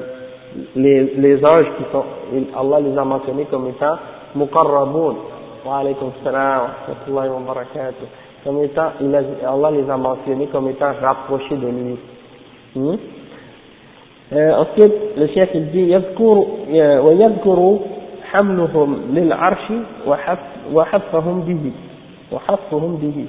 [0.74, 2.04] les, les anges qui sont,
[2.56, 3.96] Allah les a mentionnés comme étant
[4.34, 5.16] muqarraboun,
[5.64, 8.06] wa alaykum salam, wa rahmatullahi wa barakatuh,
[8.44, 11.96] comme étant, il a, Allah les a mentionnés comme étant rapprochés de lui.
[12.74, 12.94] Hmm?
[14.32, 16.46] Euh, ensuite, le chef il dit يذكر
[17.04, 17.78] ويذكر
[18.32, 19.72] حملهم للعرش
[20.06, 20.38] وحف
[20.72, 21.72] وحفهم به
[22.32, 23.26] وحفهم به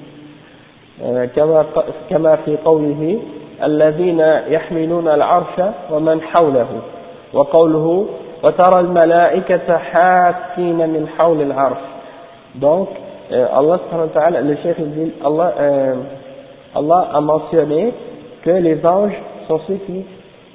[1.04, 1.66] آه، كما
[2.10, 3.20] كما في قوله
[3.63, 5.62] الذين يحملون العرش
[5.92, 6.68] ومن حوله
[7.34, 8.06] وقوله
[8.44, 11.78] وترى الملائكة حافين من حول العرش
[12.62, 12.90] donc
[13.33, 13.81] euh, Allah
[14.42, 15.95] le chef il dit Allah euh,
[16.75, 17.92] Allah a mentionné
[18.42, 19.16] que les anges
[19.49, 20.05] sont ceux qui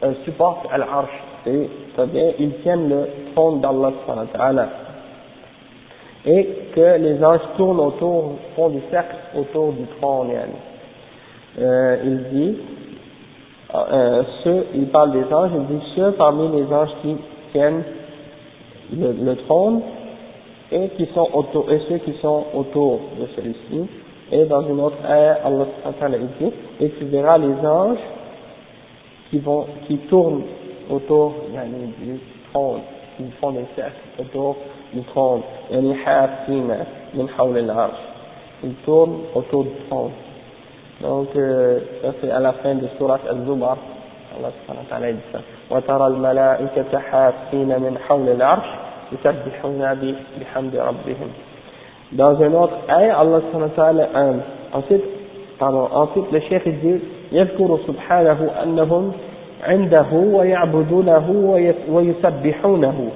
[0.04, 3.92] euh, supportent l'arche c'est-à-dire ils tiennent le trône d'Allah
[6.26, 10.30] et que les anges tournent autour, font du cercle autour du trône.
[11.60, 12.58] Euh, il dit,
[13.74, 17.16] euh, ceux, il parle des anges, il dit ceux parmi les anges qui
[17.52, 17.84] tiennent
[18.94, 19.82] le trône
[20.73, 23.87] et qui sont autour, et ceux qui sont autour de celui-ci.
[24.33, 27.99] Et dans une autre ère, Allah subhanahu wa ta'ala dit, et tu verras les anges
[29.31, 30.45] qui vont, qui tournent
[30.91, 32.19] autour yani, du
[32.53, 32.81] trône,
[33.21, 34.57] ils font des cercles autour
[34.95, 36.77] du trône, yani hafina
[37.15, 38.01] min hawla al-arsh.
[38.65, 40.13] Ils tournent autour du trône.
[41.03, 43.77] Donc, euh, ça c'est à la fin de surat al-Zumar.
[44.39, 45.41] Allah subhanahu wa ta'ala dit ça.
[45.71, 48.76] وترى الملائكة حافين من حول العرش يسبحون بحمد ربهم.
[52.12, 54.08] Dans un autre ayah, Allah subhanahu wa ta'ala,
[54.74, 55.04] ensuite,
[55.60, 59.12] pardon, ensuite le cheikh dit, يذكر سبحانه أنهم
[59.64, 63.10] عنده ويعبدونه ويس- ويسبحونه.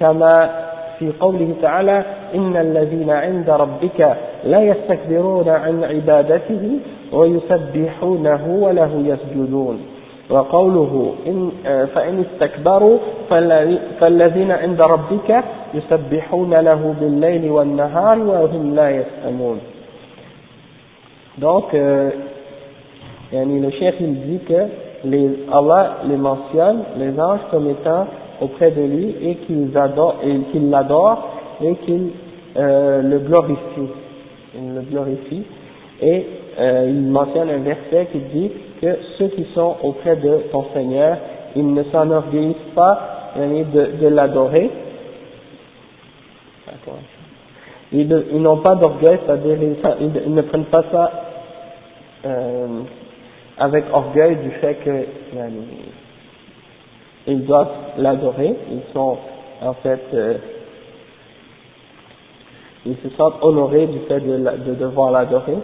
[0.00, 0.50] كما
[0.98, 6.78] في قوله تعالى إن الذين عند ربك لا يستكبرون عن عبادته
[7.12, 9.97] ويسبحونه وله يسجدون.
[10.30, 12.98] وقوله إن آه، فإن استكبروا
[13.30, 19.58] فالذي- فالذين عند ربك يسبحون له بالليل والنهار وهم لا يسأمون
[21.38, 22.10] donc euh,
[23.32, 24.60] yani le chef il dit que
[25.04, 28.06] les, Allah les mentionne les anges comme étant
[28.40, 31.22] auprès de lui et qu'ils adorent et qu'ils l'adorent
[31.62, 32.10] et qu'ils
[32.56, 33.92] euh, le glorifient
[34.56, 35.44] ils le glorifient
[36.00, 36.26] et
[36.58, 41.18] euh, il mentionne un verset qui dit que ceux qui sont auprès de ton Seigneur
[41.56, 44.70] ils ne s'enorgueillissent pas de, l'adorer.
[47.92, 49.56] Ils, ils n'ont pas d'orgueil c'est-à-dire
[50.00, 51.12] ils, ne prennent pas ça
[52.26, 52.66] euh,
[53.58, 55.06] avec orgueil du fait que
[55.36, 55.66] yani,
[57.26, 59.18] ils doivent l'adorer, ils sont
[59.60, 60.34] en fait, euh,
[62.86, 65.56] ils se sentent honorés du fait de, de devoir l'adorer,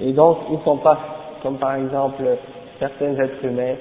[0.00, 0.98] et donc ils sont pas
[1.42, 2.24] comme par exemple
[2.78, 3.74] certains êtres humains,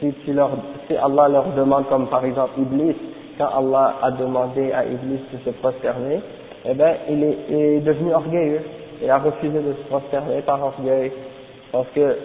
[0.00, 2.96] si, Allah leur demande comme par exemple Iblis,
[3.38, 6.20] quand Allah a demandé à Iblis de se prosterner,
[6.64, 8.60] eh ben il est, est devenu orgueilleux,
[9.02, 11.12] il a refusé de se prosterner par orgueil,
[11.70, 12.16] parce que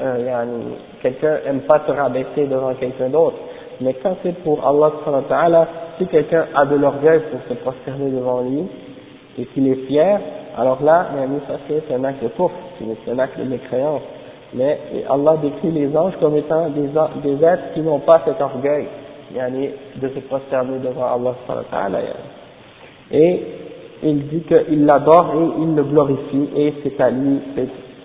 [0.00, 0.58] euh,
[1.02, 3.36] quelqu'un aime pas se rabaisser devant quelqu'un d'autre.
[3.80, 5.68] Mais quand c'est pour Allah
[5.98, 8.64] si quelqu'un a de l'orgueil pour se prosterner devant lui,
[9.38, 10.20] et qu'il est fier,
[10.56, 11.08] alors là,
[11.48, 14.02] ça c'est un acte de pauvre, c'est un acte de mécréance.
[14.54, 14.78] Mais
[15.10, 18.86] Allah décrit les anges comme étant des, êtres qui n'ont pas cet orgueil,
[19.32, 21.34] de se prosterner devant Allah
[21.70, 21.98] ta'ala.
[23.10, 23.42] Et
[24.04, 27.40] il dit qu'il l'adore et il le glorifie, et c'est à lui,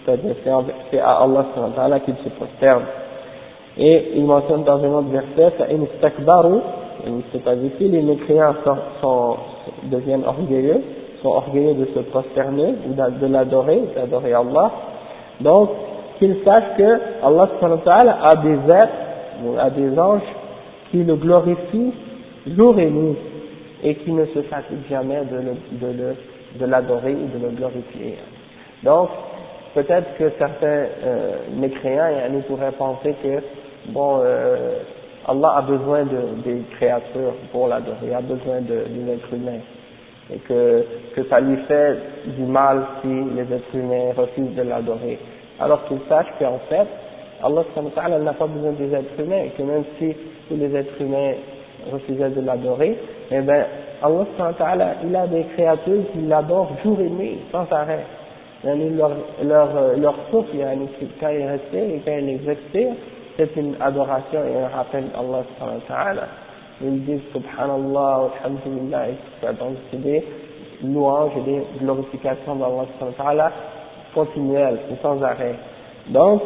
[0.05, 2.83] c'est à Allah ta'ala qu'il se prosterne.
[3.77, 5.53] Et il mentionne dans un autre verset,
[7.31, 9.37] c'est-à-dire que les mécréants sont, sont,
[9.83, 10.81] deviennent orgueilleux,
[11.21, 14.71] sont orgueilleux de se prosterner ou de l'adorer, d'adorer Allah.
[15.41, 15.69] Donc,
[16.17, 17.49] qu'ils sachent que Allah
[18.23, 20.21] a des êtres, a des anges
[20.91, 21.93] qui le glorifient
[22.47, 23.17] jour et nuit
[23.83, 25.37] et qui ne se fatiguent jamais de,
[25.87, 26.15] le,
[26.59, 28.17] de, l'adorer ou de le glorifier.
[28.83, 29.09] Donc,
[29.73, 33.41] peut-être que certains euh, mécréants nous pourraient penser que
[33.91, 34.79] bon, euh,
[35.27, 39.61] Allah a besoin de, des créatures pour l'adorer, a besoin de, des êtres humains
[40.33, 41.97] et que, que ça lui fait
[42.37, 45.17] du mal si les êtres humains refusent de l'adorer.
[45.59, 46.87] Alors qu'il sache qu'en fait,
[47.43, 50.15] Allah n'a pas besoin des êtres humains et que même si
[50.47, 51.33] tous les êtres humains
[51.91, 52.97] refusaient de l'adorer,
[53.31, 53.65] eh bien,
[54.01, 58.05] Allah il a des créatures qui l'adorent jour et nuit, sans arrêt.
[58.63, 59.11] Leur,
[59.43, 60.51] leur, leur souffle,
[61.19, 62.95] quand ils respirent et quand ils expirent,
[63.37, 65.43] c'est une adoration et un rappel wa
[65.87, 66.27] ta'ala
[66.81, 69.53] ils disent subhanallah, alhamdulillah, etc.
[69.59, 70.25] Donc c'est des
[70.83, 73.51] louanges et des glorifications d'Allah
[74.13, 75.55] continuelles et sans arrêt.
[76.07, 76.41] Donc,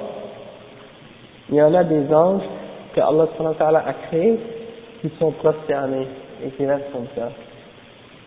[1.50, 2.43] il y en a des anges
[2.96, 4.39] que Allah a créés
[5.02, 6.08] qui sont prosternés
[6.43, 7.30] et qui restent comme ça,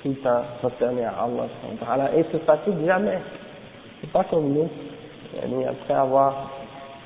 [0.02, 3.18] tout le temps prosternés à Allah et se fatiguent jamais.
[4.00, 4.68] C'est pas comme nous.
[5.68, 6.50] Après avoir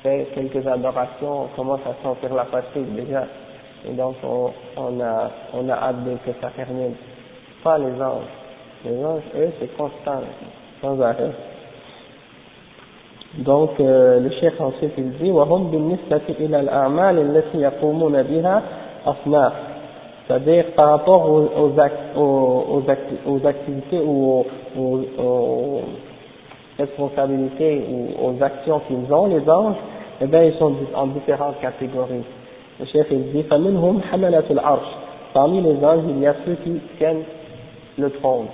[0.03, 3.25] fait quelques adorations, on commence à sentir la fatigue déjà.
[3.88, 6.94] Et donc, on, on, a, on a hâte de que ça termine.
[7.62, 8.32] Pas les anges.
[8.84, 10.22] Les anges, eux, c'est constant,
[10.80, 11.32] sans arrêt.
[13.38, 18.62] Donc, euh, le chef ensuite, il dit, وهم بالنسبة إلى الأعمال التي يقومون بها
[19.06, 19.52] أصناف.
[20.26, 21.72] C'est-à-dire, par rapport aux, aux,
[22.16, 22.82] aux,
[23.26, 24.44] aux, activités ou
[24.76, 25.80] aux, aux,
[26.78, 29.76] responsabilités ou aux actions qu'ils ont, les anges,
[30.20, 32.24] eh bien, ils sont en différentes catégories.
[32.81, 34.87] Le chef il dit فمنهم حملة العرش
[35.33, 37.23] parmi les anges il y a ceux qui tiennent
[37.99, 38.47] le trône?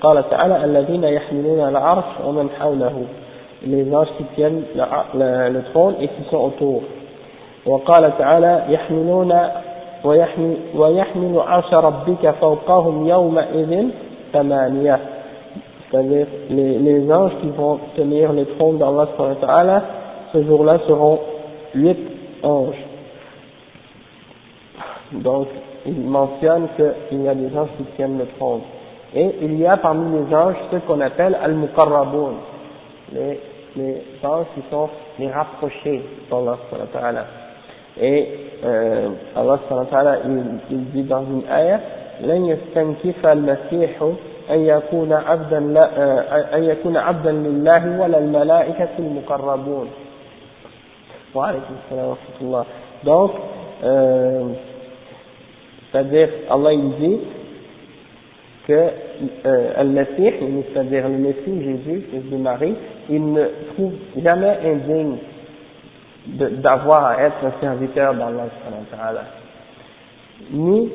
[0.00, 2.92] قال تعالى الذين يحملون العرش ومن حوله
[3.66, 4.62] les anges qui tiennent
[5.14, 6.82] le trône et qui sont autour
[7.66, 9.32] وقال تعالى يحملون
[10.04, 13.88] ويحمل, ويحمل عرش ربك فوقهم يومئذ
[14.32, 14.98] ثمانية
[15.90, 19.82] c'est-à-dire les, les anges qui vont tenir le trône d'Allah
[20.32, 21.20] ce jour-là seront
[21.74, 21.98] huit
[22.42, 22.85] anges
[25.11, 25.47] Donc,
[25.85, 28.61] il mentionne qu'il y a des anges qui tiennent le trône.
[29.13, 32.33] Et il y a parmi les anges ce qu'on appelle al-muqarraboun,
[33.13, 33.39] les,
[33.75, 36.57] les anges qui sont les rapprochés d'Allah
[36.93, 37.25] ta'ala.
[37.99, 38.29] Et
[38.63, 39.59] euh, Allah
[40.25, 41.79] il, il dit dans une ayah,
[42.21, 44.03] لن يستنكف المسيح
[44.51, 45.57] أن يكون عبدا
[46.55, 49.87] أن يكون عبدا لله ولا الملائكة المقربون.
[51.35, 52.65] وعليكم السلام ورحمة الله.
[53.03, 53.31] Donc,
[53.83, 54.53] euh,
[55.91, 57.17] C'est-à-dire, Allah il dit
[58.67, 58.73] que
[59.45, 60.31] euh, Al-Messie,
[60.73, 62.75] c'est-à-dire le Messie Jésus, fils de Marie,
[63.09, 65.17] il ne trouve jamais indigne
[66.61, 68.47] d'avoir à être un serviteur d'Allah
[70.51, 70.89] ni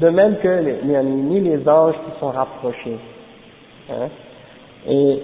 [0.00, 2.98] de même que les, ni les anges qui sont rapprochés.
[3.90, 4.08] Hein.
[4.88, 5.18] Et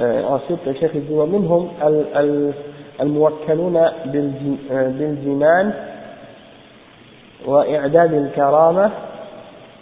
[0.00, 1.68] euh, ensuite, le chef dit ومنهم
[3.00, 5.72] الموكلون بالجنان
[7.46, 8.90] وإعداد الكرامة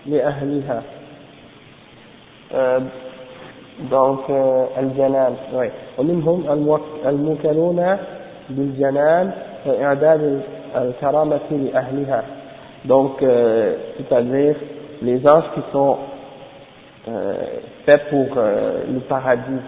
[0.07, 0.83] لأهلها
[3.91, 4.31] donc
[4.79, 5.71] الجنان oui.
[5.99, 6.45] ومنهم
[7.07, 7.97] الموكلون
[8.51, 9.31] بالجنان
[9.67, 10.43] وإعداد
[10.77, 12.23] الكرامة لأهلها
[12.85, 14.57] donc euh, c'est-à-dire
[15.03, 15.99] les anges qui sont
[17.09, 17.35] euh,
[17.85, 19.61] faits pour euh, le paradis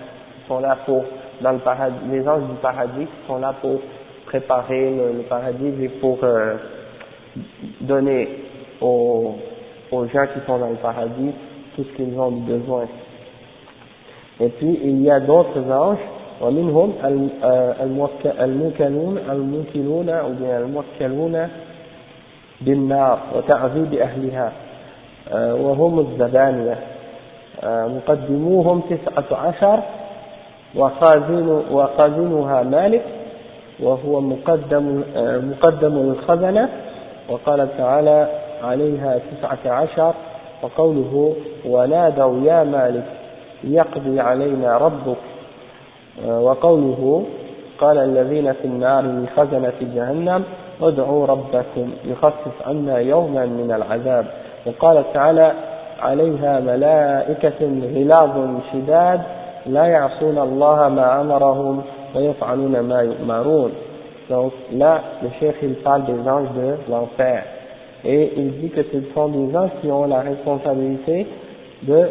[0.49, 1.05] sont là pour
[1.41, 3.81] dans le paradis les anges du paradis sont là pour
[4.27, 6.55] préparer le, le paradis et pour euh,
[7.81, 8.29] donner
[8.81, 9.35] aux,
[9.93, 11.33] aux gens qui sont dans le paradis
[11.77, 12.85] tout ce qu'ils ont besoin.
[14.41, 15.99] Et puis il y a d'autres anges,
[16.41, 16.93] ومنهم
[18.41, 21.49] الموكلون الموكلون أو الموكلون
[22.61, 24.53] بالنار وتعذيب أهلها
[25.35, 26.79] وهم الزبانية
[27.65, 29.81] مقدموهم تسعة عشر
[30.77, 33.03] وخازن وخازنها مالك
[33.81, 35.03] وهو مقدم
[35.51, 36.69] مقدم الخزنة
[37.30, 38.28] وقال تعالى
[38.64, 40.14] عليها تسعة عشر
[40.64, 41.34] وقوله
[41.66, 43.06] ونادوا يا مالك
[43.64, 45.18] يقضي علينا ربك.
[46.28, 47.26] وقوله
[47.80, 50.44] قال الذين في النار لخزنة جهنم
[50.82, 54.26] ادعوا ربكم يخفف عنا يوما من العذاب.
[54.66, 55.52] وقال تعالى
[56.00, 57.60] عليها ملائكة
[57.96, 59.22] غلاظ شداد
[59.66, 61.82] لا يعصون الله ما أمرهم
[62.16, 63.72] ويفعلون ما يؤمرون.
[64.30, 67.44] Donc là, le chef il parle des anges de l'enfer.
[68.04, 71.28] Et il dit que ce sont des anges qui ont la responsabilité
[71.84, 72.10] de,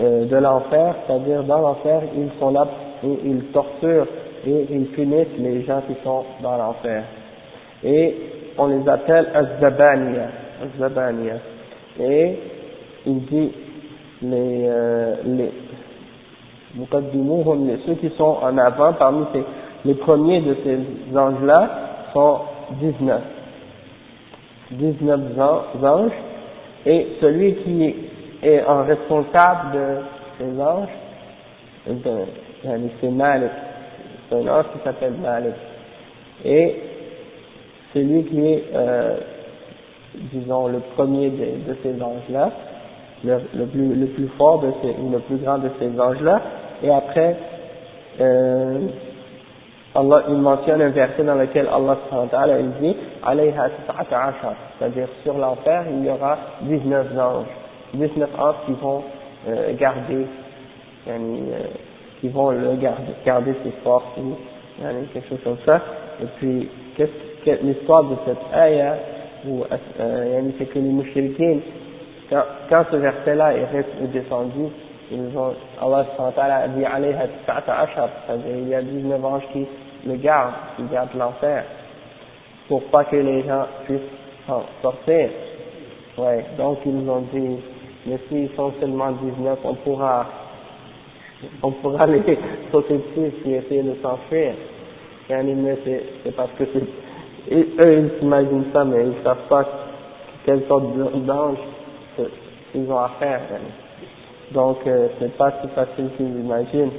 [0.00, 2.66] euh, de l'enfer, c'est-à-dire dans l'enfer, ils sont là
[3.04, 4.06] et ils torturent
[4.46, 7.04] et ils punissent les gens qui sont dans l'enfer.
[7.84, 8.16] Et
[8.58, 10.28] on les appelle Az-Zabaniya.
[12.00, 12.38] Et
[13.06, 13.52] il dit
[14.22, 15.52] les, euh, les,
[17.86, 19.42] ceux qui sont en avant parmi ces
[19.84, 21.70] les premiers de ces anges-là
[22.12, 22.40] sont
[22.80, 23.20] 19.
[24.72, 25.20] 19
[25.82, 26.12] anges,
[26.86, 27.94] et celui qui
[28.42, 29.96] est en responsable de
[30.38, 30.88] ces anges,
[33.00, 33.50] c'est Malik,
[34.28, 35.54] c'est un ange qui s'appelle Malik.
[36.44, 36.76] Et
[37.92, 39.16] celui qui est, euh,
[40.32, 42.50] disons, le premier de, ces anges-là,
[43.24, 46.40] le, le, plus, le plus fort de ces, ou le plus grand de ces anges-là,
[46.82, 47.36] et après,
[48.20, 48.78] euh,
[49.94, 51.98] Allah, il mentionne un verset dans lequel Allah
[52.58, 57.46] il dit c'est-à-dire sur l'enfer il y aura 19 anges.
[57.92, 59.02] 19 anges qui vont
[59.48, 60.26] euh, garder
[61.08, 61.18] euh,
[62.20, 64.34] qui vont le garder, garder ses forces ou
[65.12, 65.80] quelque chose comme ça.
[66.22, 68.96] Et puis qu'est-ce que l'histoire de cette ayah
[69.46, 69.62] où
[70.00, 71.58] euh, c'est que les mouchriquins
[72.30, 73.66] quand, quand ce verset là est
[74.12, 74.70] descendu
[75.10, 76.06] ils ont, Allah
[76.38, 79.66] a dit c'est-à-dire il y a 19 anges qui
[80.06, 81.64] le gardent, qui gardent l'enfer,
[82.68, 84.00] pour pas que les gens puissent
[84.80, 85.30] sortir.
[86.18, 87.58] Ouais, donc ils ont dit,
[88.06, 90.26] mais s'ils sont seulement 19, on pourra,
[91.62, 92.38] on pourra les
[92.70, 94.54] sauter dessus et essayer de s'enfuir.
[95.30, 95.78] Mais
[96.24, 99.66] c'est parce que c'est, eux ils s'imaginent ça, mais ils savent pas
[100.44, 100.84] quelle sorte
[101.24, 101.58] d'ange
[102.74, 103.40] ils ont à faire.
[104.52, 106.90] Donc euh, c'est pas si facile qu'ils imaginent.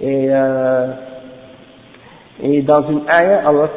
[0.00, 0.86] Et euh,
[2.42, 3.68] et dans une ayah, Allah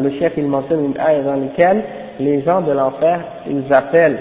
[0.00, 1.84] le chef il mentionne une ayah dans laquelle
[2.18, 4.18] les gens de l'enfer, ils appellent,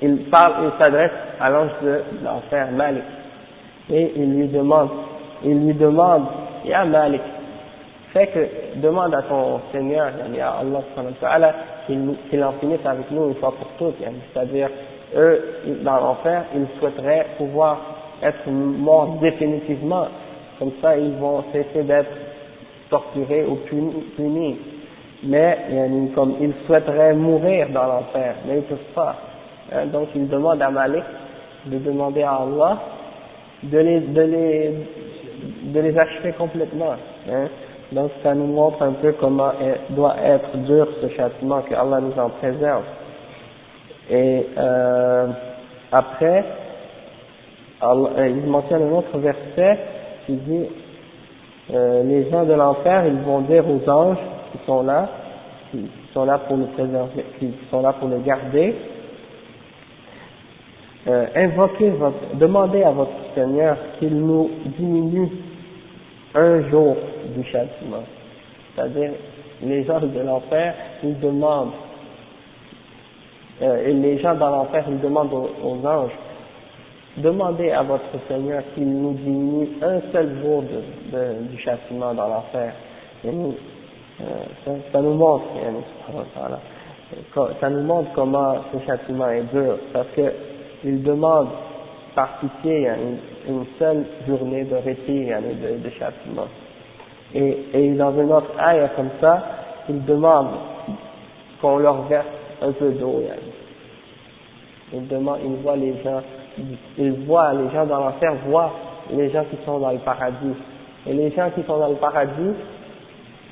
[0.00, 3.02] ils parlent, ils s'adressent à l'ange de l'enfer, Malik.
[3.90, 4.90] Et ils lui demandent,
[5.44, 6.26] ils lui demandent,
[6.64, 7.20] Ya Malik,
[8.12, 11.54] fais que, demande à ton Seigneur, ya Allah
[11.86, 14.68] qu'il en finisse avec nous une fois pour toutes, c'est-à-dire,
[15.16, 15.42] eux,
[15.82, 17.78] dans l'enfer, ils souhaiteraient pouvoir
[18.22, 20.06] être morts définitivement,
[20.58, 22.10] comme ça ils vont cesser d'être
[22.90, 23.56] torturés ou
[24.16, 24.56] punis.
[25.24, 25.58] Mais
[26.14, 29.16] comme ils souhaiteraient mourir dans l'enfer, mais ils ne peuvent pas.
[29.72, 31.04] Hein, donc ils demandent à Malik
[31.66, 32.78] de demander à Allah
[33.62, 34.74] de les, de les,
[35.64, 36.94] de les achever complètement.
[37.30, 37.48] Hein.
[37.92, 39.52] Donc ça nous montre un peu comment
[39.90, 42.84] doit être dur ce châtiment, que Allah nous en préserve.
[44.10, 45.26] Et euh,
[45.90, 46.44] après,
[47.80, 49.78] Allah, il mentionne un autre verset
[50.26, 50.66] qui dit
[51.72, 54.18] euh, les gens de l'enfer, ils vont dire aux anges
[54.52, 55.08] qui sont là,
[55.70, 58.74] qui sont là pour nous préserver, qui sont là pour nous garder,
[61.06, 65.28] euh, invoquez votre, demandez à votre Seigneur qu'il nous diminue
[66.34, 66.96] un jour
[67.36, 68.04] du châtiment.
[68.74, 69.12] C'est-à-dire,
[69.62, 71.72] les gens de l'enfer, ils demandent,
[73.62, 76.12] euh, et les gens dans l'enfer, ils demandent aux anges,
[77.20, 82.72] demandez à votre Seigneur qu'il nous diminue un seul jour de, du châtiment dans l'enfer.
[83.24, 83.52] Euh,
[84.92, 85.44] ça, nous montre,
[87.60, 90.32] ça nous montre comment ce châtiment est dur, parce que
[90.84, 91.48] il demande
[92.14, 92.88] par pitié
[93.48, 96.46] une, seule journée de répit de, de châtiment.
[97.34, 99.42] Et, et dans une autre aille comme ça,
[99.88, 100.48] il demande
[101.60, 102.26] qu'on leur verse
[102.62, 103.22] un peu d'eau.
[104.92, 106.22] Il demande, il voit les gens
[106.98, 108.72] ils voient, les gens dans l'enfer voient
[109.12, 110.54] les gens qui sont dans le paradis.
[111.06, 112.54] Et les gens qui sont dans le paradis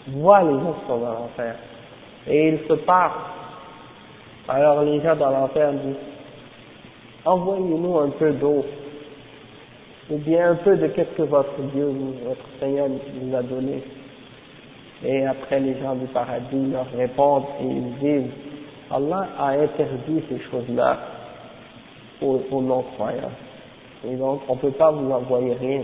[0.09, 1.55] voient les gens qui sont dans l'enfer.
[2.29, 3.13] Et ils se parlent.
[4.49, 5.95] Alors les gens dans l'enfer disent,
[7.25, 8.65] envoyez-nous un peu d'eau,
[10.11, 11.93] ou bien un peu de qu'est-ce que votre Dieu,
[12.25, 13.83] votre Seigneur nous a donné.
[15.05, 18.33] Et après les gens du paradis leur répondent et ils disent,
[18.91, 20.99] Allah a interdit ces choses-là
[22.23, 23.33] aux, non-croyants.
[24.09, 25.83] Et donc, on ne peut pas vous envoyer rien,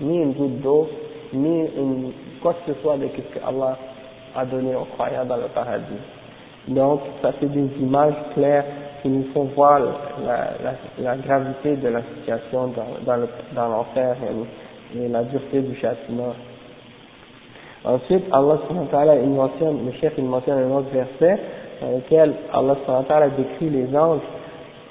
[0.00, 0.88] ni une goutte d'eau,
[1.32, 3.76] ni une, quoi que ce soit de ce que Allah
[4.36, 5.84] a donné aux croyants dans le paradis.
[6.68, 8.64] Donc, ça c'est des images claires
[9.02, 13.68] qui nous font voir la, la, la gravité de la situation dans, dans, le, dans
[13.68, 14.16] l'enfer
[14.94, 16.34] et, la dureté du châtiment.
[17.84, 18.58] Ensuite, Allah
[19.22, 21.40] il mentionne, le chef il mentionne un autre verset
[21.80, 24.20] dans lequel Allah décrit les anges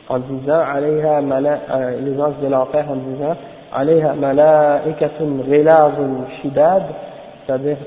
[0.09, 3.35] en disant, alayha euh, les anges de l'enfer en disant,
[3.73, 6.83] alayha malaikatun ghilazun shidad,
[7.45, 7.77] c'est-à-dire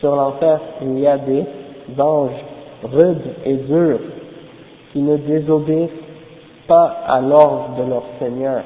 [0.00, 1.44] sur l'enfer il y a des
[1.98, 2.44] anges
[2.84, 4.00] rudes et durs
[4.92, 5.90] qui ne désobéissent
[6.66, 8.62] pas à l'ordre de leur Seigneur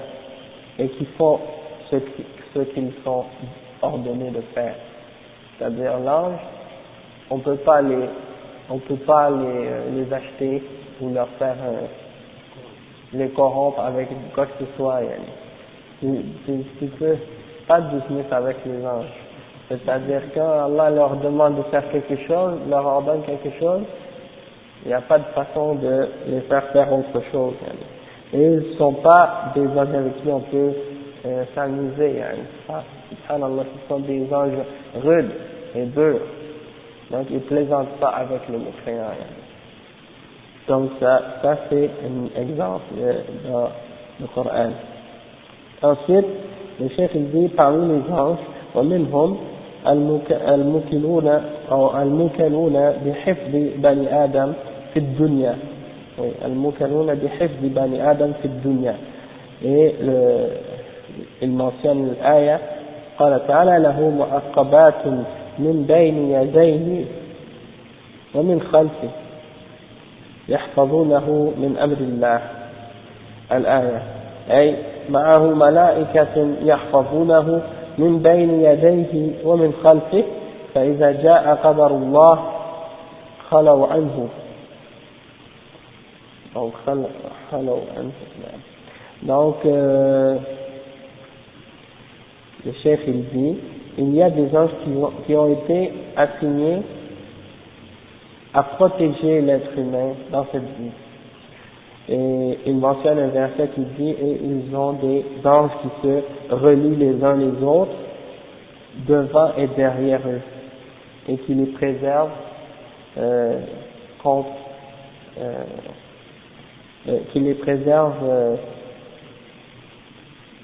[0.79, 1.39] et qui font
[1.91, 3.25] ce qu'ils sont
[3.81, 4.75] ordonnés de faire.
[5.59, 6.39] C'est-à-dire l'ange,
[7.31, 8.09] on peut pas les,
[8.71, 10.63] on peut pas les, euh, les acheter
[11.01, 11.57] ou leur faire
[13.13, 15.01] les corrompre avec quoi que ce soit.
[16.01, 16.09] Tu,
[16.47, 17.17] tu, tu peux
[17.67, 19.07] pas business avec les anges.
[19.69, 23.83] C'est-à-dire quand Allah leur demande de faire quelque chose, leur ordonne quelque chose,
[24.85, 27.55] il n'y a pas de façon de les faire faire autre chose.
[28.33, 30.73] Et ils ne sont pas des anges avec qui on peut
[31.25, 32.23] euh, s'amuser.
[33.11, 34.65] Subhanallah, ce sont des anges
[35.03, 35.31] rudes
[35.75, 36.21] et durs.
[37.11, 39.13] Donc ils plaisantent pas avec les mécréants.
[40.69, 42.95] Donc ça, ça c'est un exemple
[43.51, 43.69] dans
[44.21, 44.71] le Coran.
[45.83, 46.27] Ensuite,
[46.81, 48.39] le chef il dit parmi les anges,
[48.75, 49.37] ومنهم
[50.49, 51.41] المكلون
[51.71, 54.53] أو المكلون بحفظ بني آدم
[54.95, 55.57] في الدنيا
[56.45, 58.97] المكلون بحفظ بني آدم في الدنيا
[59.65, 59.95] et
[61.43, 62.59] l'aya
[63.19, 65.07] قال تعالى له معقبات
[65.59, 67.05] من بين يديه
[68.35, 69.09] ومن خلفه
[70.49, 72.41] يحفظونه من أمر الله.
[73.53, 74.03] الآية.
[74.51, 74.77] أي
[75.11, 77.63] معه ملائكة يحفظونه
[77.99, 80.25] من بين يديه ومن خلفه
[80.75, 82.39] فإذا جاء قدر الله
[83.51, 84.29] خلوا عنه.
[86.57, 88.13] أو خلوا عنه
[89.23, 90.37] donc euh,
[92.67, 93.59] le chef il dit
[93.99, 96.83] il y a des anges qui ont, qui ont été assignés
[98.55, 100.91] à protéger l'être humain dans cette vie.
[102.09, 106.97] Et il mentionne un verset qui dit, et ils ont des anges qui se relient
[106.97, 107.93] les uns les autres,
[109.09, 110.41] devant et derrière eux,
[111.29, 112.31] et qui les préservent
[113.19, 113.61] euh,
[114.23, 114.51] contre,
[115.41, 115.65] euh,
[117.09, 118.57] euh, qui les préservent euh,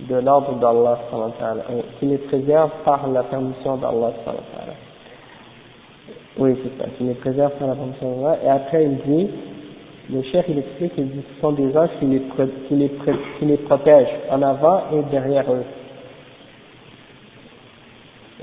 [0.01, 4.12] de l'ordre d'Allah, euh, qui les préserve par la permission d'Allah.
[6.39, 8.38] Oui, c'est ça, qui les préserve par la permission d'Allah.
[8.44, 9.30] Et après, il dit,
[10.12, 12.22] le chef, il explique, il dit, ce sont des anges qui les,
[12.68, 12.91] qui les,
[13.39, 15.64] qui les protègent en avant et derrière eux.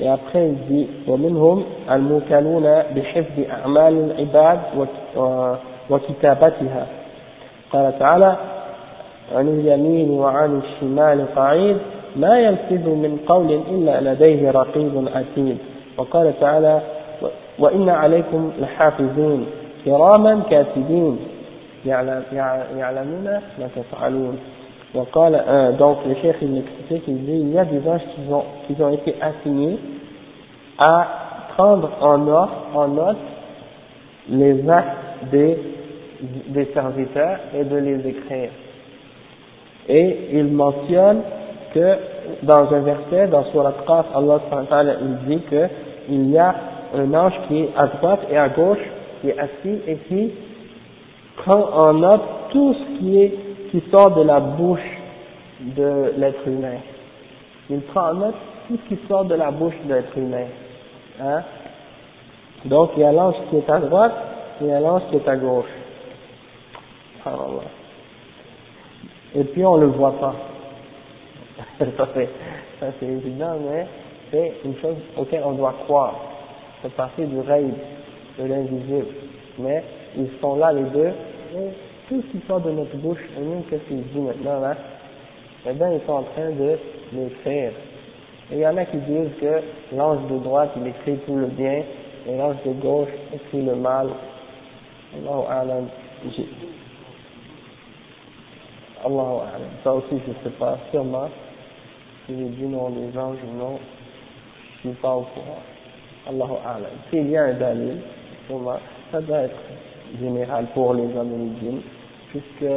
[0.01, 2.63] Et après, il dit, ومنهم الموكلون
[2.97, 4.61] بحفظ أعمال العباد
[5.91, 6.87] وكتابتها.
[7.73, 8.37] قال تعالى
[9.35, 11.77] عن اليمين وعن الشمال قعيد
[12.17, 15.59] ما يلفظ من قول إلا لديه رقيب عتيد
[15.99, 16.81] وقال تعالى
[17.59, 19.47] وإن عليكم لحافظين
[19.85, 21.19] كراما كاتبين
[22.77, 23.25] يعلمون
[23.59, 24.39] ما تفعلون
[24.95, 28.33] وقال euh, donc le chef il explique il dit il y a des anges qui
[28.33, 29.79] ont, qui ont été assignés
[30.79, 31.07] à
[31.57, 33.17] prendre en note, en note
[34.29, 35.59] les actes des,
[36.49, 38.51] des serviteurs et de les écrire
[39.89, 41.23] et il mentionne
[41.75, 41.97] que
[42.43, 44.41] dans un verset, dans Surat Qaf, Allah
[45.03, 46.55] il dit qu'il y a
[46.96, 48.80] un ange qui est à droite et à gauche,
[49.22, 50.32] qui est assis et qui
[51.38, 52.22] prend en note
[52.52, 53.34] tout ce qui est,
[53.72, 54.80] qui sort de la bouche
[55.60, 56.78] de l'être humain.
[57.70, 58.36] Il prend en note
[58.68, 60.48] tout ce qui sort de la bouche de l'être humain.
[61.22, 61.44] Hein?
[62.66, 64.14] Donc il y a l'ange qui est à droite
[64.62, 65.66] et il y a l'ange qui est à gauche.
[69.36, 70.36] et puis on le voit pas.
[71.86, 73.88] ça c'est évident, mais
[74.32, 76.16] c'est une chose auquel on doit croire.
[76.86, 77.74] C'est partie du rêve,
[78.38, 79.08] de l'invisible.
[79.58, 79.84] Mais
[80.16, 81.72] ils sont là les deux, et
[82.08, 84.76] tout ce qui sort de notre bouche, et même qu'est-ce qu'ils disent maintenant là,
[85.68, 86.78] eh bien ils sont en train de
[87.12, 87.72] l'écrire.
[88.52, 91.48] Et il y en a qui disent que l'ange de droite il écrit tout le
[91.48, 91.82] bien,
[92.28, 94.10] et l'ange de gauche écrit le mal.
[95.16, 95.82] Allah Allah
[99.84, 101.30] Ça aussi, je ne sais pas, sûrement.
[102.28, 103.80] Si j'ai dit non les anges ou non,
[104.84, 105.75] je ne suis pas au courant.
[106.30, 106.92] Allahu A'lam.
[107.10, 107.98] S'il y a un dalil,
[109.12, 109.56] ça doit être
[110.20, 111.52] général pour les hommes
[112.30, 112.72] puisque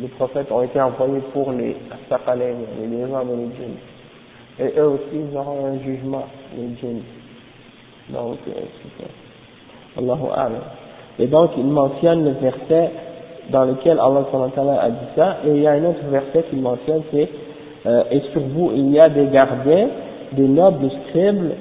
[0.00, 1.76] les prophètes ont été envoyés pour les
[2.08, 3.50] Saqalain, les hommes
[4.58, 4.64] et.
[4.64, 6.24] Et eux aussi, ils auront un jugement,
[6.56, 7.02] les djinns.
[8.10, 8.52] Donc, euh,
[8.98, 10.00] c'est.
[10.00, 10.62] Allahu A'lam.
[11.20, 12.90] Et donc, il mentionne le verset
[13.50, 17.02] dans lequel Allah a dit ça, et il y a un autre verset qu'il mentionne,
[17.12, 17.28] c'est
[17.86, 19.88] euh, Et sur vous, il y a des gardiens,
[20.32, 21.52] des nobles scribes,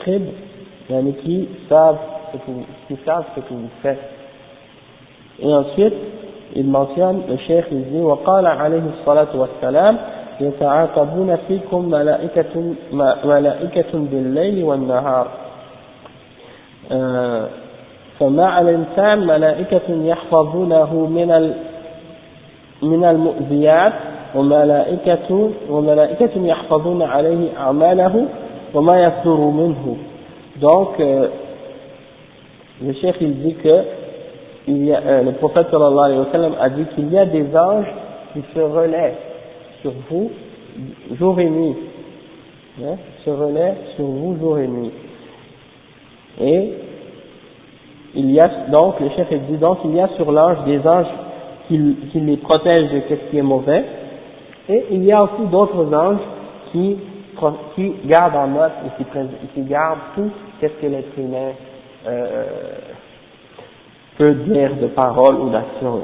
[0.00, 0.28] scribes,
[1.22, 1.98] qui savent
[2.32, 3.98] ce que vous, qui savent ce que vous faites.
[5.40, 5.94] Et ensuite,
[6.54, 9.96] il mentionne, le cheikh il dit, وقال عليه الصلاة والسلام
[10.40, 12.74] يتعاقبون فيكم ملائكة,
[13.24, 15.26] ملائكة بالليل والنهار
[18.18, 21.54] فمع الإنسان ملائكة يحفظونه من
[22.82, 23.92] من المؤذيات
[24.34, 28.26] وملائكة وملائكة يحفظون عليه أعماله
[30.60, 31.28] donc euh,
[32.82, 33.82] le cheikh il dit que
[34.66, 37.24] il y a, euh, le prophète sallallahu alayhi wa sallam a dit qu'il y a
[37.24, 37.86] des anges
[38.32, 39.14] qui se relaient
[39.80, 40.30] sur vous
[41.18, 41.76] jour et nuit.
[42.80, 44.92] Hein, se relaient sur vous jour et nuit.
[46.40, 46.72] Et
[48.14, 51.06] il y a donc le chef dit donc il y a sur l'ange des anges
[51.66, 53.84] qui, qui les protègent de ce qui est mauvais.
[54.68, 56.20] Et il y a aussi d'autres anges
[56.72, 56.96] qui,
[57.75, 59.09] qui gardent en note et qui,
[59.53, 60.29] qui gardent tout
[60.61, 61.51] ce que l'être humain
[62.07, 62.45] euh,
[64.17, 66.01] peut dire de parole ou d'action.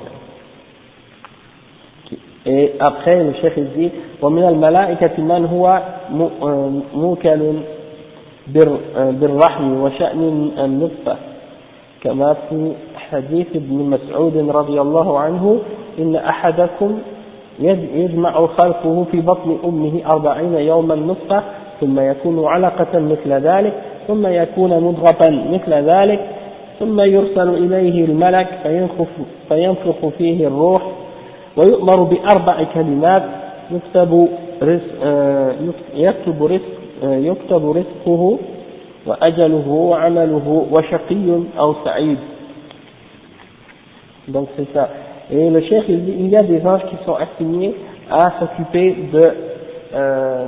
[2.46, 3.92] Et après, le chef dit,
[4.22, 5.82] ومن الملائكة من هو
[6.96, 7.54] موكل
[9.20, 11.16] بالرحم وشأن النطفة
[12.04, 12.74] كما في
[13.12, 15.60] حديث ابن مسعود رضي الله عنه
[16.00, 17.00] إن أحدكم
[17.61, 21.43] يجمع خلقه في بطن أمه أربعين يوما نطفة
[21.81, 23.73] ثم يكون علقة مثل ذلك
[24.09, 26.21] ثم يكون مضغة مثل ذلك
[26.81, 29.07] ثم يرسل إليه الملك فينفخ,
[29.49, 30.83] فينفخ فيه الروح
[31.57, 33.23] ويؤمر بأربع كلمات
[33.71, 34.29] يكتب
[34.63, 35.53] رزق آه،
[35.95, 36.63] يكتب رزق
[37.05, 38.39] آه، يكتب رزقه
[39.07, 42.19] وأجله وعمله وشقي أو سعيد.
[44.29, 44.89] donc c'est ça
[45.31, 47.75] et le chef il dit il y a des anges qui sont assignés
[48.11, 49.33] à s'occuper de
[49.95, 50.47] euh,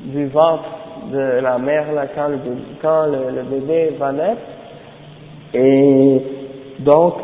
[0.00, 0.64] du ventre
[1.12, 2.28] de la mère là, quand,
[3.06, 4.40] le, bébé va naître
[5.54, 6.20] et
[6.80, 7.14] donc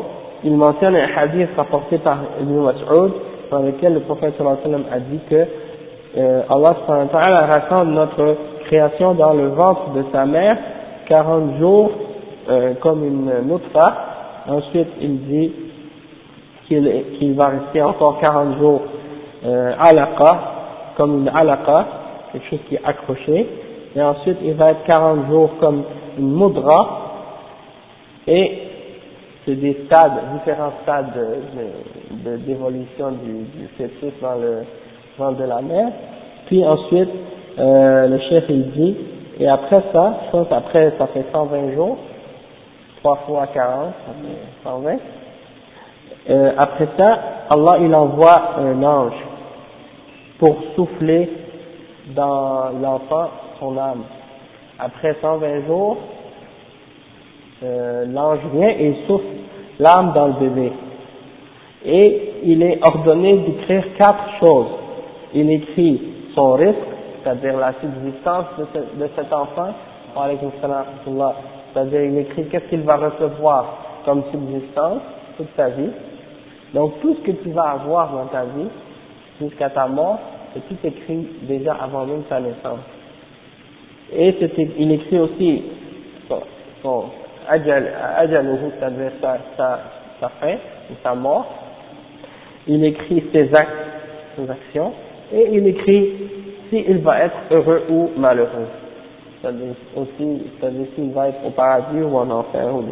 [0.43, 3.11] il mentionne un hadith rapporté par Ibn Mas'ud
[3.51, 5.45] dans lequel le prophète sallallahu alayhi wa sallam a dit que
[6.17, 10.57] euh, Allah alayhi wa rassemble notre création dans le ventre de sa mère
[11.07, 11.91] 40 jours
[12.49, 13.95] euh, comme une nutfa.
[14.47, 15.51] Ensuite, il dit
[16.71, 18.81] qu'il qu'il va rester encore 40 jours
[19.45, 20.39] euh, alaqa,
[20.95, 21.85] comme une alaqa,
[22.31, 23.47] quelque chose qui est accroché.
[23.95, 25.83] Et ensuite, il va être 40 jours comme
[26.17, 27.01] une mudra.
[28.27, 28.59] Et
[29.45, 31.11] c'est des stades, différents stades
[32.45, 34.63] d'évolution de, de, du, du fœtus dans le
[35.17, 35.89] ventre de la mère.
[36.45, 37.09] Puis ensuite,
[37.59, 38.95] euh, le chef il dit,
[39.39, 41.97] et après ça, je pense après ça fait 120 jours,
[42.99, 44.97] 3 fois 40, ça fait 120.
[46.29, 47.19] Euh, après ça,
[47.49, 49.13] Allah il envoie un ange
[50.39, 51.29] pour souffler
[52.15, 54.03] dans l'enfant son âme.
[54.79, 55.97] Après 120 jours,
[57.63, 59.25] euh, l'ange vient et souffle
[59.79, 60.71] l'âme dans le bébé.
[61.85, 64.67] Et il est ordonné d'écrire quatre choses.
[65.33, 66.01] Il écrit
[66.35, 66.77] son risque,
[67.23, 68.45] c'est-à-dire la subsistance
[68.97, 69.73] de, cet enfant,
[71.73, 73.65] c'est-à-dire il écrit qu'est-ce qu'il va recevoir
[74.05, 75.01] comme subsistance
[75.37, 75.89] toute sa vie.
[76.73, 78.69] Donc tout ce que tu vas avoir dans ta vie,
[79.41, 80.19] jusqu'à ta mort,
[80.53, 82.79] c'est tout écrit déjà avant même sa naissance.
[84.13, 84.35] Et
[84.77, 85.63] il écrit aussi
[86.27, 86.41] son,
[86.81, 87.05] son
[87.49, 89.79] sa, sa,
[90.19, 90.55] sa fin,
[91.03, 91.45] sa mort.
[92.67, 93.71] Il écrit ses actes,
[94.35, 94.93] ses actions,
[95.33, 96.13] et il écrit
[96.69, 98.67] s'il va être heureux ou malheureux.
[99.41, 100.43] C'est-à-dire aussi,
[100.95, 102.83] s'il va être au paradis ou en enfer ou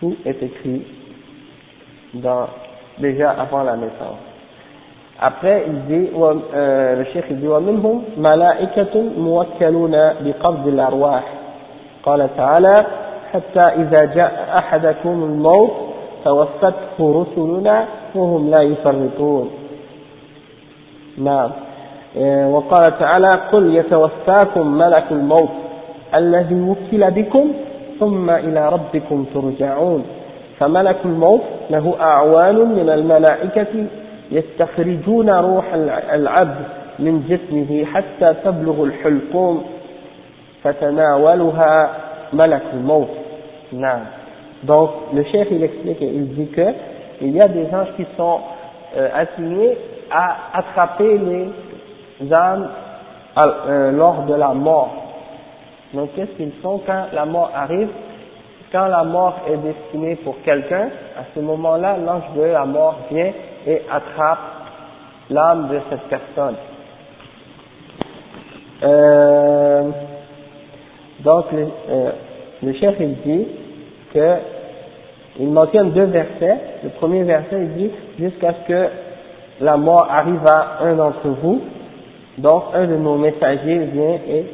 [0.00, 0.82] Tout est écrit
[2.14, 2.48] dans,
[2.98, 4.18] déjà avant la naissance.
[5.22, 9.90] Après, il dit, euh, le cheikh dit, ومنهم ملائكة موكلون
[10.24, 11.24] بقبض الأرواح
[12.02, 12.86] قال تعالى
[13.32, 15.70] حتى إذا جاء أحدكم الموت
[16.24, 19.50] توفته رسلنا وهم لا يفرطون
[21.18, 21.50] نعم
[22.52, 25.48] وقال تعالى قل يتوفاكم ملك الموت
[26.14, 27.52] الذي وكل بكم
[28.00, 30.04] ثم إلى ربكم ترجعون
[30.59, 33.85] فملك الموت له أعوان من الملائكة
[34.31, 35.73] يستخرجون روح
[36.13, 36.65] العبد
[36.99, 39.63] من جسمه حتى تبلغ الحلقوم
[40.63, 41.89] فتناولها
[42.33, 43.09] ملك الموت
[43.73, 44.01] نعم
[44.67, 46.67] donc le chef il explique il dit que
[47.21, 48.39] il y a des anges qui sont
[48.97, 49.77] euh, assignés
[50.11, 52.69] à attraper les âmes
[53.37, 54.93] euh, lors de la mort.
[55.93, 57.89] Donc qu'est-ce qu'ils font quand la mort arrive
[58.72, 63.32] Quand la mort est destinée pour quelqu'un, à ce moment-là, l'ange de la mort vient
[63.66, 64.38] et attrape
[65.28, 66.56] l'âme de cette personne.
[68.82, 69.90] Euh,
[71.20, 72.10] donc, le, euh,
[72.62, 73.48] le chef il dit
[74.14, 74.36] que
[75.38, 76.58] il mentionne deux versets.
[76.84, 78.88] Le premier verset il dit jusqu'à ce que
[79.60, 81.60] la mort arrive à un d'entre vous.
[82.38, 84.44] Donc, un de nos messagers vient et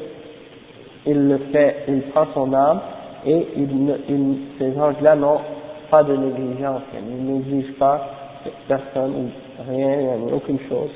[1.07, 2.81] il le fait, il prend son âme
[3.27, 5.41] et il, ces anges-là n'ont
[5.91, 8.01] pas de négligence, ils ne négligent pas
[8.69, 9.31] personne
[9.69, 10.91] rien, aucune chose.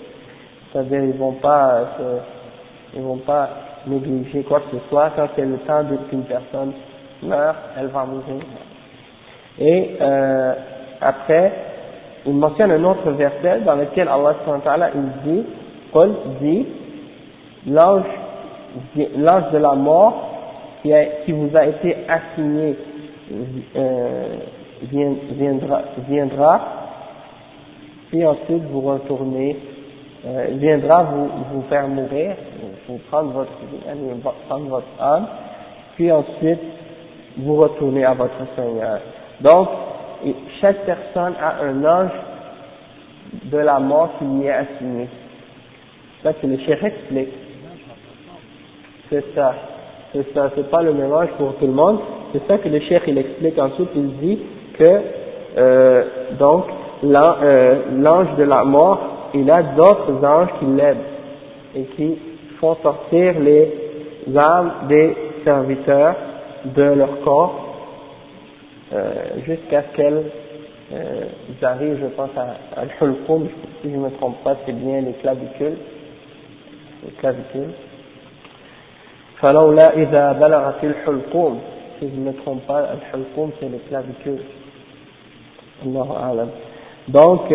[0.72, 1.89] C'est-à-dire ils vont pas
[2.95, 3.49] ils vont pas
[3.87, 6.72] négliger quoi que ce soit quand c'est le temps qu'une personne
[7.22, 8.43] meurt, elle va mourir.
[9.59, 10.55] Et euh,
[11.01, 11.53] après,
[12.26, 15.45] il mentionne un autre verset dans lequel Allah il dit,
[15.93, 16.66] Paul dit,
[17.66, 18.05] l'ange,
[19.16, 20.30] l'ange de la mort
[20.83, 22.76] qui, a, qui vous a été assigné
[23.76, 24.37] euh,
[24.83, 26.61] viendra, viendra,
[28.11, 29.57] puis ensuite vous retournez,
[30.26, 32.35] euh, viendra vous, vous faire mourir,
[32.89, 33.53] vous prendre votre,
[34.49, 35.26] prendre votre âme,
[35.97, 36.61] puis ensuite
[37.39, 39.01] vous retournez à votre Seigneur.
[39.41, 39.68] Donc,
[40.61, 42.12] chaque personne a un ange
[43.45, 45.09] de la mort qui lui est assigné.
[46.22, 47.33] Ça, c'est le chef explique.
[49.09, 49.55] C'est ça.
[50.12, 50.50] C'est ça.
[50.54, 51.98] C'est pas le même ange pour tout le monde.
[52.32, 53.90] C'est ça que le chef il explique ensuite.
[53.94, 54.38] Il dit
[54.78, 55.00] que,
[55.56, 56.04] euh,
[56.38, 56.64] donc,
[57.04, 58.98] euh, l'ange de la mort,
[59.34, 60.98] il a d'autres anges qui l'aident
[61.76, 62.18] et qui
[62.61, 63.72] font sortir les
[64.36, 66.16] âmes des serviteurs
[66.64, 67.70] de leur corps
[68.92, 69.12] euh,
[69.46, 70.24] jusqu'à ce qu'elles
[70.92, 71.24] euh,
[71.62, 73.48] arrivent, je pense, à, à l'hulqum,
[73.80, 75.78] si je ne me trompe pas, c'est bien les clavicules,
[77.04, 77.72] les clavicules.
[79.41, 81.59] فلولا إذا بلغت الحلقوم
[81.99, 84.41] si je ne me trompe pas, al-hulqum c'est les clavicules.
[85.86, 86.49] Allahu a'lam.
[87.07, 87.47] Donc,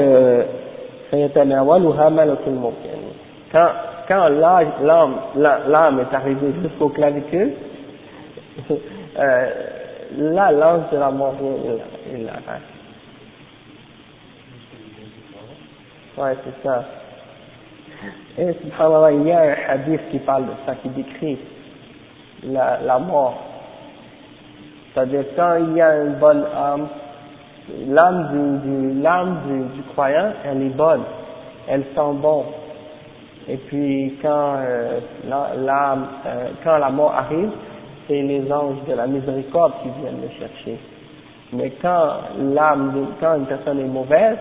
[1.10, 3.12] فيتناولها ملك الموت يعني
[3.52, 3.70] quand
[4.08, 5.14] quand l'âme
[5.68, 7.52] l'âme est arrivée jusqu'aux clavicules
[8.70, 9.50] euh,
[10.16, 12.62] là l'ange de la mort il, il arrête.
[16.18, 16.84] Ouais, c'est ça.
[18.38, 21.38] Et subhanallah, il y a un hadith qui parle de ça, qui décrit
[22.45, 23.35] la, mort.
[24.93, 26.87] C'est-à-dire quand il y a une bonne âme,
[27.87, 31.03] l'âme du, du, du, croyant, elle est bonne,
[31.67, 32.45] elle sent bon.
[33.47, 37.51] Et puis quand euh, l'âme, euh, quand la mort arrive,
[38.07, 40.79] c'est les anges de la miséricorde qui viennent le chercher.
[41.53, 44.37] Mais quand l'âme, quand une personne est mauvaise,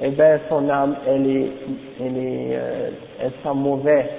[0.00, 1.52] eh bien son âme, elle est,
[2.00, 2.90] elle est, euh,
[3.20, 4.10] elle sent mauvais,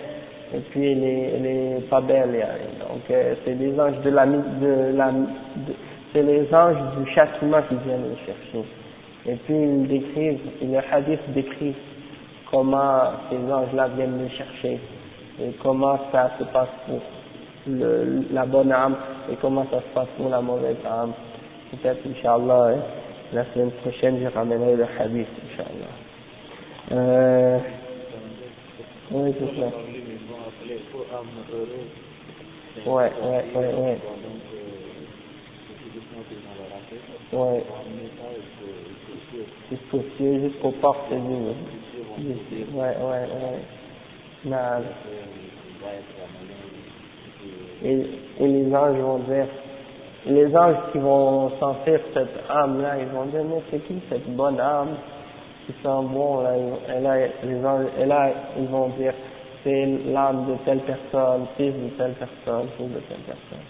[0.53, 2.45] et puis elle est, elle est pas belle.
[2.79, 5.11] Donc euh, c'est les anges de la, de la,
[6.13, 8.67] c'est les anges du châtiment qui viennent le chercher.
[9.25, 11.75] Et puis ils décrivent, le hadith décrit
[12.51, 14.79] comment ces anges-là viennent le chercher
[15.41, 17.01] et comment ça se passe pour
[17.67, 18.95] le, la bonne âme
[19.31, 21.13] et comment ça se passe pour la mauvaise âme.
[21.71, 22.79] Peut-être, Inch'Allah, hein,
[23.33, 25.93] la semaine prochaine, je ramènerai le hadith, Inch'Allah.
[26.91, 27.57] Euh,
[29.11, 29.67] oui, c'est ça.
[32.85, 33.99] Ouais, ouais, ouais, ouais.
[37.33, 37.63] Ouais.
[39.69, 41.55] Jusqu'au ciel, jusqu'aux portes de Dieu.
[42.73, 43.61] Ouais, ouais, ouais.
[44.45, 44.57] Non
[47.83, 48.05] et,
[48.39, 49.47] et les anges vont dire,
[50.25, 54.59] les anges qui vont sentir cette âme-là, ils vont dire, mais c'est qui cette bonne
[54.59, 54.95] âme
[55.65, 59.13] qui sent bon, là, et là, les anges, et là, ils vont dire,
[59.63, 63.65] c'est l'âme de telle personne, fils de telle personne, fils de telle personne.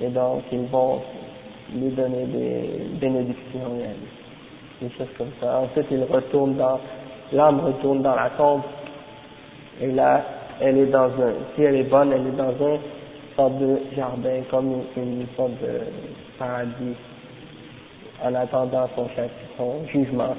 [0.00, 1.02] Et donc, ils vont
[1.74, 2.70] lui donner des
[3.00, 3.78] bénédictions,
[4.80, 5.60] des choses comme ça.
[5.60, 6.78] Ensuite, il retourne dans,
[7.32, 8.62] l'âme retourne dans la tombe,
[9.80, 10.22] et là,
[10.60, 12.78] elle est dans un, si elle est bonne, elle est dans un
[13.36, 15.80] sorte de jardin, comme une, sorte de
[16.38, 16.94] paradis,
[18.24, 19.08] en attendant son,
[19.56, 20.36] son jugement.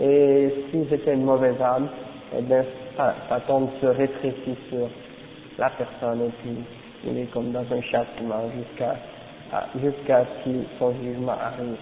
[0.00, 1.88] Et si c'était une mauvaise âme,
[2.36, 2.62] eh bien,
[2.98, 4.88] sa, tombe se rétrécit sur
[5.56, 6.56] la personne et puis
[7.04, 8.96] il est comme dans un châtiment jusqu'à
[9.80, 11.76] jusqu'à ce que son jugement arrive.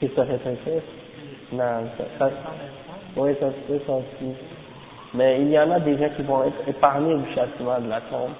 [0.00, 0.82] Qui se rétrécissent
[1.52, 1.84] Non,
[2.18, 2.30] ça,
[3.16, 4.34] oui, ça se peut, ça aussi.
[5.14, 8.00] Mais il y en a des gens qui vont être épargnés du châtiment de la
[8.02, 8.32] tombe.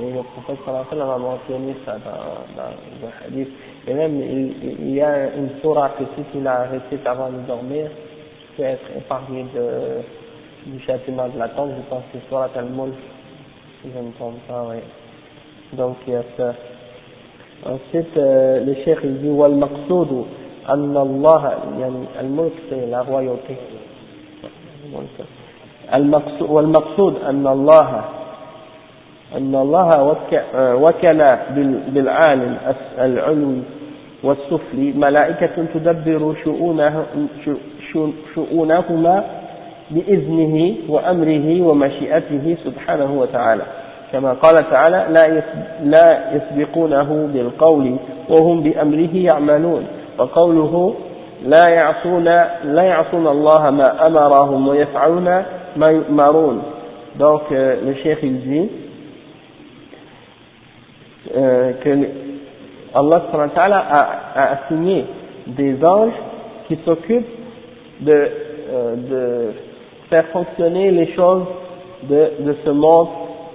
[0.00, 3.48] Et le prophète sallallahu a mentionné ça dans, dans le hadith.
[3.87, 7.39] Et même, il, il y a une surah que si tu l'as récite avant de
[7.47, 7.89] dormir,
[8.41, 12.49] tu peux être épargné de, du châtiment de la tombe, je pense que c'est Surat
[12.55, 12.95] al-Mulk,
[13.81, 14.77] si je ne me trompe pas, oui.
[15.73, 16.53] Donc il y a ça.
[17.65, 20.25] Ensuite, euh, le cheikh il dit, wal maqsoud
[20.69, 21.43] أن الله
[21.79, 23.55] يعني الملك c'est la royauté
[25.93, 28.01] المقصود والمقصود أن الله
[29.36, 30.16] أن الله
[30.56, 31.36] وكل
[31.88, 32.56] بالعالم
[32.98, 33.58] العلوي
[34.24, 37.04] والسفلي ملائكة تدبر شؤونه
[38.34, 39.24] شؤونهما
[39.90, 43.62] بإذنه وأمره ومشيئته سبحانه وتعالى.
[44.12, 45.06] كما قال تعالى
[45.84, 47.96] لا يسبقونه بالقول
[48.28, 49.86] وهم بأمره يعملون.
[50.18, 50.94] وقوله
[51.46, 52.24] لا يعصون
[52.64, 55.42] لا يعصون الله ما أمرهم ويفعلون
[55.76, 56.62] ما يؤمرون.
[58.02, 58.70] Cheikh il dit
[61.34, 62.08] euh, que
[62.94, 63.22] Allah
[63.56, 65.06] a, a assigné
[65.46, 66.12] des anges
[66.68, 67.26] qui s'occupent
[68.00, 68.30] de,
[68.70, 69.52] euh, de
[70.10, 71.44] faire fonctionner les choses
[72.04, 73.08] de, de ce monde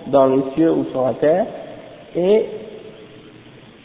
[0.08, 1.46] dans les cieux ou sur la terre
[2.16, 2.46] et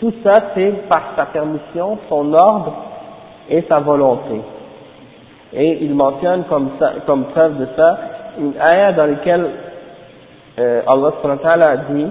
[0.00, 2.74] tout ça c'est par sa permission, son ordre
[3.48, 4.40] et sa volonté.
[5.52, 7.98] Et il mentionne comme, ça, comme preuve de ça
[8.38, 9.46] une ayah dans laquelle
[10.58, 12.06] euh, Allah dit,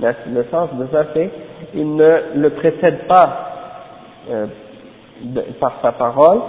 [0.00, 1.30] le sens de ça c'est
[1.74, 3.28] il ne le précède pas
[4.30, 4.46] euh,
[5.60, 6.40] par sa parole,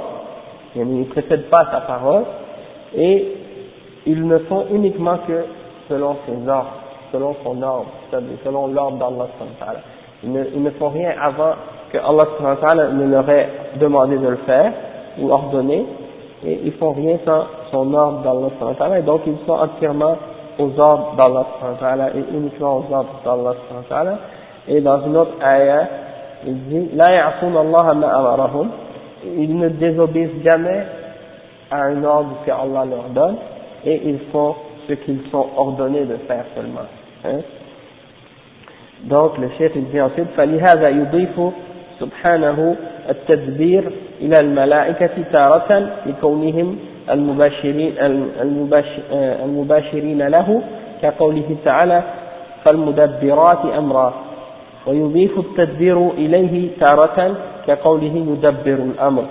[0.76, 2.24] il ne précède pas sa parole,
[2.96, 3.34] et
[4.06, 5.46] ils ne font uniquement que
[5.90, 6.74] selon ses ordres,
[7.12, 7.88] selon son ordre,
[8.44, 9.28] selon l'ordre d'Allah.
[10.24, 11.54] Ils ils ne font rien avant
[11.92, 14.72] que Allah ne leur ait demandé de le faire
[15.20, 15.86] ou ordonné,
[16.46, 20.18] et ils font rien sans son ordre d'Allah et donc ils sont entièrement
[20.60, 24.18] aux ordres d'Allah et uniquement aux ordres d'Allah
[24.68, 25.88] et dans une autre ayah,
[26.46, 26.90] il dit
[29.38, 30.86] Ils ne désobéissent jamais
[31.72, 33.38] à un ordre que Allah leur donne
[33.86, 34.56] et ils font
[34.88, 36.82] ce qu'ils sont ordonnés de faire seulement.
[37.26, 37.42] Hein?
[39.04, 41.40] Donc le chef il dit ensuite فلهذا يضيف
[42.00, 42.76] سبحانه
[43.10, 43.92] التدبير
[44.22, 46.78] إلى الملائكة تارة لكونهم
[49.44, 50.62] المباشرين له
[51.02, 52.04] كقوله تعالى
[52.66, 54.14] فالمدبرات أمرا
[54.88, 57.36] ويضيف التدبير إليه تارة
[57.68, 59.26] كقوله يدبر الأمر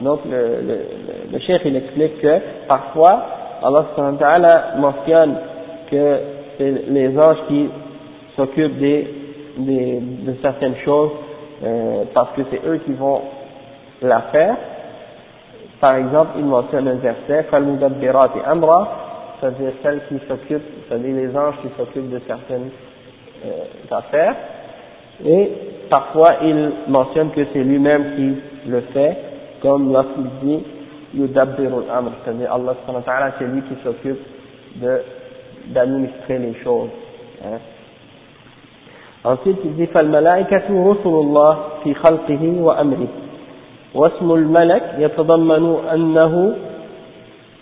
[0.00, 0.76] donc le, le,
[1.32, 3.20] le cheikh il explique que parfois
[3.62, 5.34] Allah mentionne
[5.90, 6.18] que
[6.56, 7.68] c'est les anges qui
[8.36, 9.08] s'occupent des,
[9.58, 11.10] des, de certaines choses
[11.64, 13.20] euh, parce que c'est eux qui vont
[14.02, 14.56] la faire.
[15.80, 18.88] Par exemple, il mentionne un verset Falmudabbirat et Amra,
[19.40, 22.70] c'est-à-dire celles qui s'occupent, c'est-à-dire les anges qui s'occupent de certaines
[23.46, 24.34] euh, affaires.
[25.24, 25.52] Et
[25.88, 29.16] parfois, il mentionne que c'est lui-même qui le fait,
[29.62, 30.64] comme lorsqu'il dit
[31.14, 34.18] Yudabbirul Amr, c'est-à-dire Allah subhanahu c'est lui qui s'occupe
[34.76, 35.00] de,
[35.68, 36.90] d'administrer les choses.
[37.44, 37.58] Hein.
[39.24, 43.08] Ensuite, il dit Falmalaikatu Rusulullah fi khalqihi wa amri.
[43.93, 46.55] واسم الملك يتضمن أنه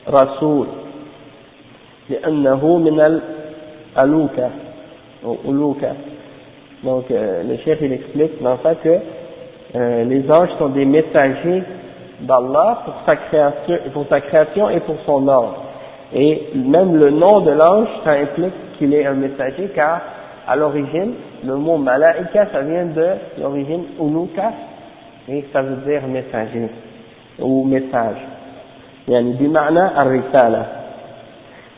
[0.10, 0.68] رسول
[2.10, 3.22] لأنه من
[3.98, 4.50] الألوكة
[5.26, 5.94] أو ألوكة
[6.84, 8.90] Donc, euh, le chef il explique dans ça que
[9.76, 11.62] euh, les anges sont des messagers
[12.22, 15.58] d'Allah pour sa création, pour sa création et pour son ordre.
[16.14, 20.02] Et même le nom de l'ange, ça implique qu'il est un messager, car
[20.48, 21.14] à l'origine,
[21.46, 23.08] le mot malaika, ça vient de
[23.40, 24.52] l'origine uluka,
[25.29, 26.69] Et ça veut dire messager
[27.39, 28.21] ou message.
[29.09, 30.67] يعني بمعنى الرسالة.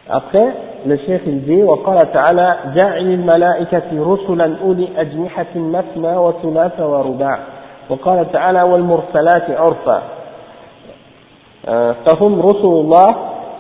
[0.09, 0.49] Après,
[0.87, 1.23] le cheikh
[1.65, 7.39] وقال تعالى جاعل الملائكة رسلا أولي أجنحة مثنى وثلاث ورباع
[7.91, 10.03] وقال تعالى والمرسلات عرفا
[12.07, 13.09] فهم رسل الله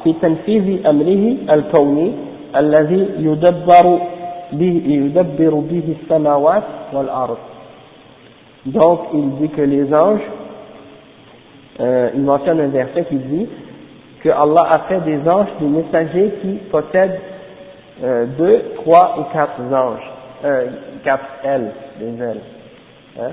[0.04, 2.12] في تنفيذ أمره الكوني
[2.56, 3.98] الذي يدبر
[4.52, 6.62] به يدبر به السماوات
[6.92, 7.38] والأرض
[8.72, 10.20] donc il dit que les anges
[11.80, 13.48] euh, il mentionne un verset qui dit
[14.22, 17.20] que Allah a fait des anges des messagers qui possèdent
[18.02, 20.08] euh, deux, trois ou quatre anges,
[20.44, 20.66] euh,
[21.02, 22.40] quatre ailes, des ailes.
[23.20, 23.30] Hein.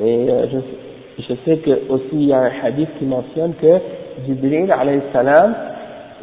[0.00, 3.80] Et euh, je, je, sais que aussi il y a un hadith qui mentionne que
[4.26, 5.54] Jibril alayhi salam,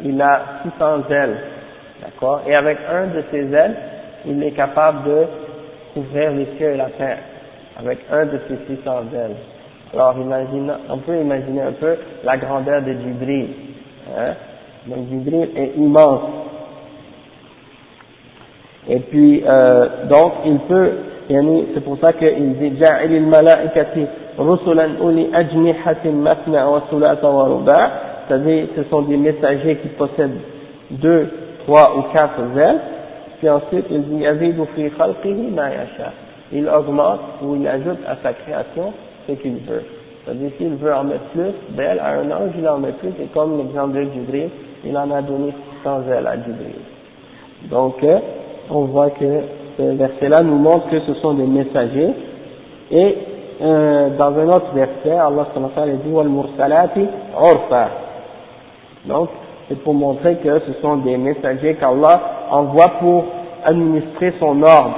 [0.02, 1.36] il a 600 ailes,
[2.02, 3.76] d'accord Et avec un de ses ailes,
[4.26, 5.24] il est capable de
[5.92, 7.18] couvrir les cieux et la terre,
[7.78, 9.36] avec un de ses six centaines.
[9.92, 13.48] Alors imagine, on peut imaginer un peu la grandeur de Jibril.
[14.16, 14.34] Hein?
[14.86, 16.20] Donc Jibril est immense.
[18.88, 20.90] Et puis euh, donc il peut,
[21.28, 24.06] c'est pour ça qu'il dit Ja'il al-mala'ikati
[24.38, 27.90] rusulan uli ajnihatin masna wa sulata wa ruba.
[28.26, 30.40] C'est-à-dire ce sont des messagers qui possèdent
[30.90, 31.28] deux,
[31.64, 32.80] trois ou quatre ailes.
[33.38, 36.12] Puis ensuite il dit Yazidu fi khalqihi ma yasha.
[36.52, 38.92] Il augmente ou il ajoute à sa création
[39.26, 39.84] ce qu'il veut.
[40.24, 43.26] C'est-à-dire s'il veut en mettre plus d'ailes à un ange, il en met plus, et
[43.34, 44.50] comme l'exemple de Jibril,
[44.84, 46.80] il en a donné 600 ailes à Jibril.
[47.70, 48.18] Donc, euh,
[48.70, 49.40] on voit que
[49.76, 52.10] ce verset-là nous montre que ce sont des messagers,
[52.90, 53.16] et
[53.62, 55.46] euh, dans un autre verset, Allah
[56.04, 57.88] dit Wal mursalati urfa.
[59.06, 59.28] Donc,
[59.68, 63.24] c'est pour montrer que ce sont des messagers qu'Allah envoie pour
[63.64, 64.94] administrer son ordre,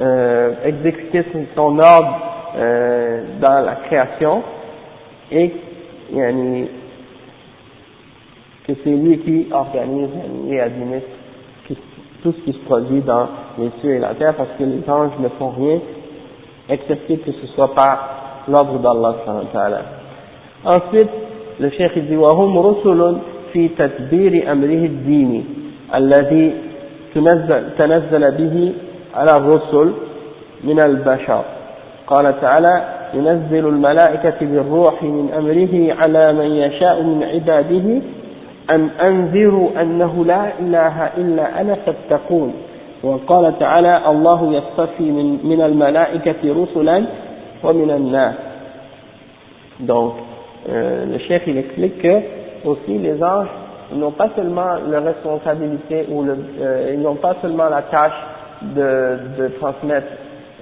[0.00, 1.24] euh, exécuter
[1.54, 2.20] son ordre
[2.56, 4.42] euh, dans la création,
[5.32, 5.52] et
[8.66, 10.10] que c'est lui qui organise
[10.48, 11.08] et administre
[12.22, 13.28] tout ce qui se produit dans
[13.58, 15.78] les cieux et la terre, parce que les anges ne font rien
[16.68, 19.82] excepté que ce soit par l'ordre d'Allah
[20.64, 21.10] Ensuite,
[21.58, 23.16] le cheikh dit وهم رسل
[23.52, 25.44] في تدبير أمره الديني
[25.94, 26.54] الذي
[27.14, 28.72] تنزل, تنزل به
[29.15, 29.91] على الرسل
[30.63, 31.41] من البشر.
[32.07, 38.01] قال تعالى ينزل الملائكة بالروح من أمره على من يشاء من عباده
[38.69, 42.53] أن أنذروا أنه لا إله إلا أنا فاتقون.
[43.03, 47.05] وقال تعالى الله يصطفي من, من الملائكة رسلا
[47.63, 48.35] ومن الناس.
[49.79, 50.13] Donc
[50.69, 52.21] euh, le chef il explique que
[52.65, 53.47] aussi les anges
[53.93, 58.13] n'ont pas seulement la responsabilité ou le, euh, ils n'ont pas seulement la tâche
[58.73, 60.07] de, de transmettre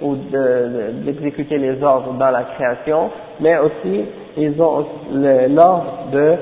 [0.01, 0.16] ou
[1.06, 4.06] d'exécuter de, les ordres dans la création, mais aussi
[4.38, 6.36] ils ont l'ordre de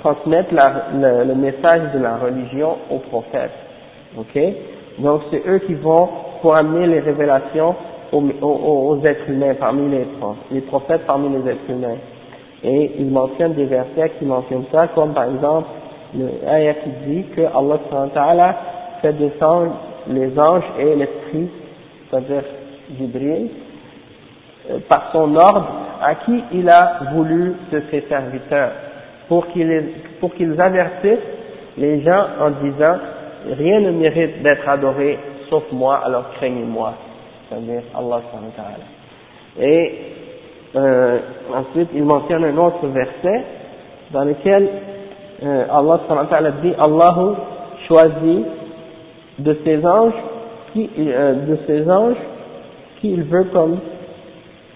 [0.00, 3.52] transmettre la, le, le, message de la religion aux prophètes.
[4.16, 4.40] Ok?
[4.98, 6.08] Donc c'est eux qui vont
[6.40, 7.74] pour amener les révélations
[8.12, 10.06] aux, aux, aux êtres humains parmi les,
[10.50, 11.98] les prophètes parmi les êtres humains.
[12.64, 15.68] Et ils mentionnent des versets qui mentionnent ça, comme par exemple
[16.16, 18.56] le ayat qui dit que Allah
[19.02, 19.72] fait descendre
[20.08, 21.48] les anges et l'esprit,
[22.10, 22.42] c'est-à-dire
[22.98, 23.50] Jibril,
[24.70, 25.68] euh, par son ordre
[26.02, 28.72] à qui il a voulu de ses serviteurs,
[29.28, 31.18] pour qu'ils avertissent
[31.76, 32.96] les gens en disant
[33.58, 36.94] rien ne mérite d'être adoré sauf moi, alors craignez-moi,
[37.48, 38.20] c'est-à-dire Allah
[39.58, 39.98] Et
[40.76, 41.18] euh,
[41.54, 43.44] ensuite, il mentionne un autre verset
[44.10, 44.68] dans lequel
[45.42, 47.34] euh, Allah dit Allahu
[47.86, 48.46] choisit
[49.39, 50.13] de ses anges
[50.73, 52.17] qui, euh, de ses anges
[52.99, 53.77] qui il veut comme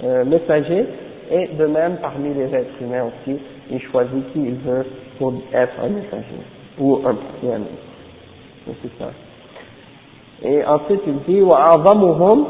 [0.04, 0.86] euh, messager
[1.32, 3.40] et de même parmi les êtres humains aussi
[3.72, 4.86] il choisit qui il veut
[5.18, 6.42] pour être un messager
[6.80, 7.62] ou un prophète
[8.82, 9.10] c'est ça
[10.44, 12.46] et ensuite il dit وأعظمهم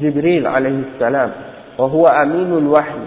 [0.00, 1.30] جبريل عليه السلام
[1.78, 3.04] وهو أمين الوحي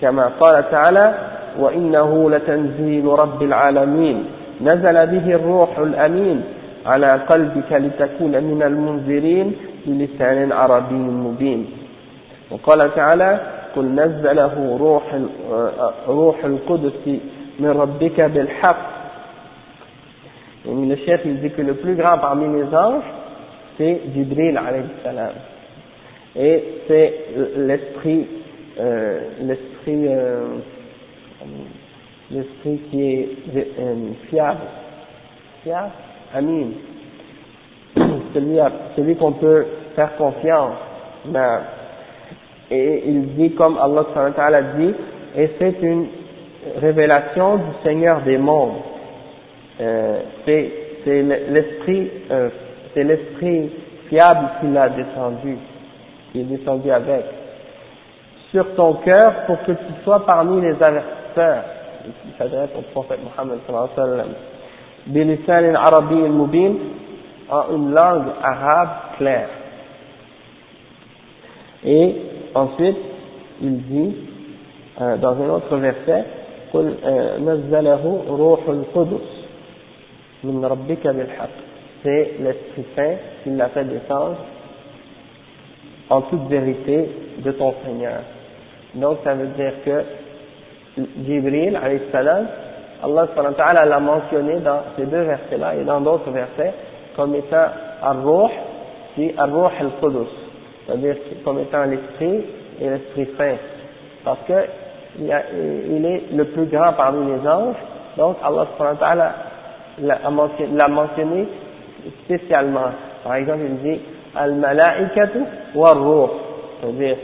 [0.00, 1.14] كما قال تعالى
[1.58, 4.24] وإنه لتنزيل رب العالمين
[4.60, 6.42] نزل به الروح الأمين
[6.85, 9.55] على قلبك لتكون من المنذرين
[9.85, 11.65] بلسان عربي مبين
[12.51, 13.39] وقال تعالى
[13.75, 15.03] قل نزله روح
[16.07, 17.19] روح القدس
[17.59, 18.91] من ربك بالحق
[20.63, 23.03] Et le chef il dit que le plus grand parmi les anges
[23.77, 24.59] c'est Jibril
[25.03, 25.31] salam
[26.35, 27.13] et c'est
[27.57, 28.27] l'esprit
[28.79, 30.45] euh, l'esprit euh,
[32.29, 33.29] l'esprit qui est
[33.79, 33.95] euh,
[34.29, 34.59] fiable
[35.63, 35.91] fiable
[36.33, 36.69] amin
[38.33, 38.57] celui,
[38.95, 39.65] celui qu'on peut
[39.95, 40.75] faire confiance.
[42.69, 44.05] Et il dit comme Allah
[44.37, 44.93] a dit,
[45.37, 46.07] et c'est une
[46.79, 48.77] révélation du Seigneur des mondes.
[49.79, 52.49] Euh, c'est l'esprit, euh,
[52.93, 53.71] c'est l'esprit
[54.09, 55.57] fiable qui l'a descendu,
[56.31, 57.25] qui est descendu avec,
[58.51, 61.63] sur ton cœur pour que tu sois parmi les avertisseurs.
[62.05, 64.33] Il s'adresse au prophète Mohammed sallallahu alayhi wa sallam
[67.49, 69.49] en une langue arabe claire.
[71.83, 72.15] Et
[72.53, 72.97] ensuite,
[73.61, 74.15] il dit,
[75.01, 76.25] euh, dans un autre verset,
[82.03, 84.37] c'est l'Esprit Saint qui l'a fait descendre
[86.09, 88.21] en toute vérité de ton Seigneur.
[88.95, 90.03] Donc ça veut dire que
[91.25, 91.77] Jibril,
[92.11, 92.47] salam,
[93.03, 96.73] Allah l'a mentionné dans ces deux versets-là et dans d'autres versets,
[97.15, 97.65] comme étant
[98.01, 98.49] Ar-Ruh,
[99.15, 100.29] puis Ar-Ruh al-Qudus,
[100.85, 102.45] c'est-à-dire comme étant l'Esprit
[102.79, 103.55] et l'Esprit Saint.
[104.23, 104.53] Parce que
[105.19, 107.75] il, est le plus grand parmi les anges,
[108.17, 109.35] donc Allah
[109.99, 111.47] l'a mentionné, mentionné
[112.23, 112.91] spécialement.
[113.23, 114.01] Par exemple, il dit
[114.35, 115.39] Al-Mala'ikatu
[115.75, 116.29] wa ruh
[116.79, 117.17] c'est-à-dire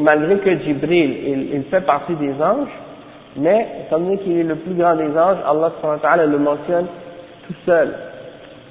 [0.00, 2.68] malgré que Jibril il, il, fait partie des anges,
[3.36, 6.86] mais comme qu'il est le plus grand des anges, Allah le mentionne
[7.46, 7.94] tout seul,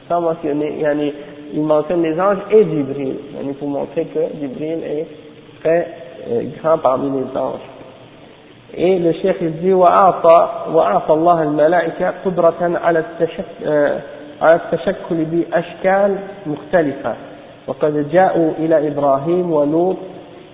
[0.08, 1.14] sans mentionner, yani,
[1.54, 5.08] il mentionne les anges et Jibril, yani pour montrer que Jibril est
[5.62, 5.88] très
[6.30, 7.60] euh, grand parmi les anges.
[8.76, 13.46] Et le cheikh il dit وأعطى الله الملائكة قدرة على التشك
[14.42, 17.14] على التشكل بأشكال مختلفة
[17.68, 19.98] وقد جاءوا إلى إبراهيم ولوط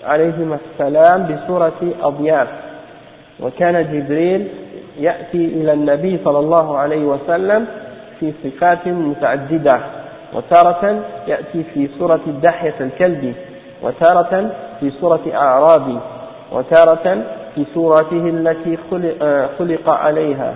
[0.06, 2.47] عليهما السلام بصورة أضياف
[3.40, 4.48] وكان جبريل
[5.00, 7.66] يأتي إلى النبي صلى الله عليه وسلم
[8.20, 9.80] في صفات متعددة
[10.34, 13.34] وتارة يأتي في صورة الدحية الكلب
[13.84, 16.00] وتارة في صورة أعرابي
[16.52, 17.24] وتارة
[17.56, 18.78] في صورته التي
[19.60, 20.54] خلق عليها.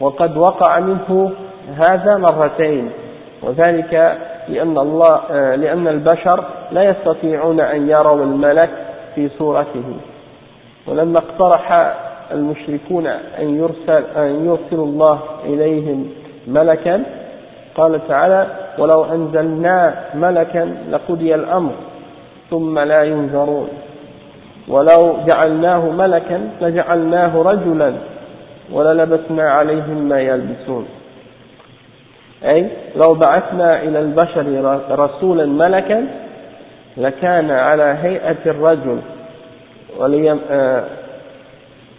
[0.00, 1.32] وقد وقع منه
[1.76, 2.90] هذا مرتين
[3.42, 4.18] وذلك
[4.48, 5.20] لأن الله
[5.56, 8.70] لأن البشر لا يستطيعون أن يروا الملك
[9.14, 9.84] في صورته.
[10.86, 11.94] ولما اقترح
[12.32, 13.06] المشركون
[13.38, 16.10] أن يرسل أن يرسل الله إليهم
[16.46, 17.02] ملكا
[17.74, 18.46] قال تعالى
[18.78, 21.72] ولو أنزلنا ملكا لقضي الأمر
[22.50, 23.68] ثم لا ينذرون.
[24.68, 27.92] ولو جعلناه ملكا لجعلناه رجلا
[28.72, 30.86] وللبسنا عليهم ما يلبسون.
[32.44, 36.06] أي لو بعثنا إلى البشر رسولا ملكا
[36.96, 38.98] لكان على هيئة الرجل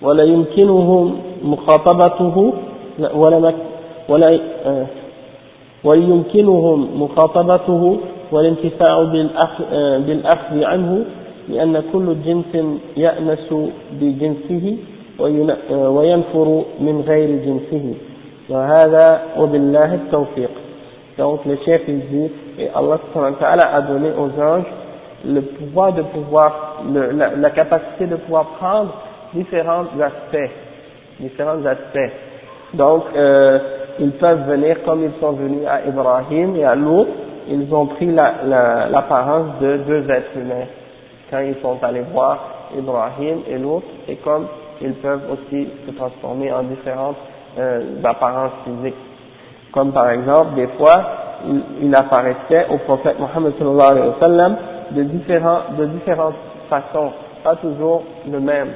[0.01, 2.53] وليمكنهم مخاطبته
[4.09, 4.39] ولا
[5.83, 7.97] وليمكنهم مخاطبته
[8.31, 9.03] والانتفاع
[10.07, 11.05] بالأخذ عنه
[11.49, 12.53] لأن كل جنس
[12.97, 13.53] يأنس
[14.01, 14.77] بجنسه
[15.69, 17.93] وينفر من غير جنسه.
[18.49, 20.49] وهذا وبالله التوفيق.
[21.17, 22.97] Donc le chef dit et Allah
[23.73, 24.65] a donné aux anges
[25.25, 28.93] le pouvoir de pouvoir le, la, la, capacité de pouvoir prendre
[29.33, 30.51] différents aspects
[31.19, 32.11] différents aspects.
[32.73, 33.59] Donc euh,
[33.99, 37.11] ils peuvent venir comme ils sont venus à Ibrahim et à l'autre
[37.47, 40.67] ils ont pris l'apparence la, de deux êtres humains
[41.29, 42.39] quand ils sont allés voir
[42.77, 44.47] Ibrahim et l'autre et comme
[44.81, 47.17] ils peuvent aussi se transformer en différentes
[47.57, 48.95] euh, apparences physiques.
[49.71, 51.03] Comme par exemple, des fois,
[51.47, 54.55] il, il apparaissait au prophète Mohammed sallallahu alayhi wa sallam
[54.95, 56.35] de, différents, de différentes
[56.69, 57.11] façons,
[57.43, 58.69] pas toujours le même.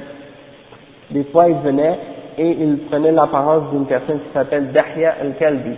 [1.10, 1.98] Des fois, il venait
[2.36, 5.76] et il prenait l'apparence d'une personne qui s'appelle Dahya al-Kalbi.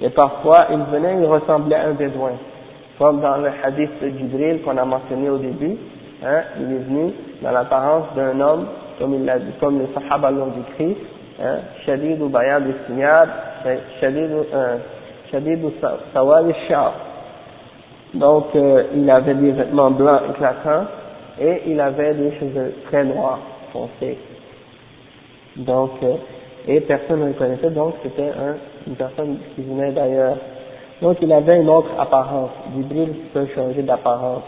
[0.00, 2.32] Et parfois, il venait et il ressemblait à un bédouin.
[2.98, 5.76] Comme dans le hadith de Jibril qu'on a mentionné au début,
[6.24, 7.12] hein, il est venu
[7.42, 8.66] dans l'apparence d'un homme,
[8.98, 10.96] comme, il a comme les Sahaba l'ont décrit,
[11.42, 13.78] hein, Shadid ou Bayad al
[15.30, 15.72] Shadid ou
[16.12, 16.54] Sawad al
[18.14, 20.86] Donc, euh, il avait des vêtements blancs éclatants
[21.40, 23.40] et il avait des cheveux très noirs,
[23.72, 24.18] foncés.
[25.56, 26.14] Donc, euh,
[26.66, 28.56] et personne ne le connaissait, donc c'était un,
[28.86, 30.36] une personne qui venait d'ailleurs.
[31.00, 32.50] Donc, il avait une autre apparence.
[32.74, 34.42] Jibril peut changer d'apparence.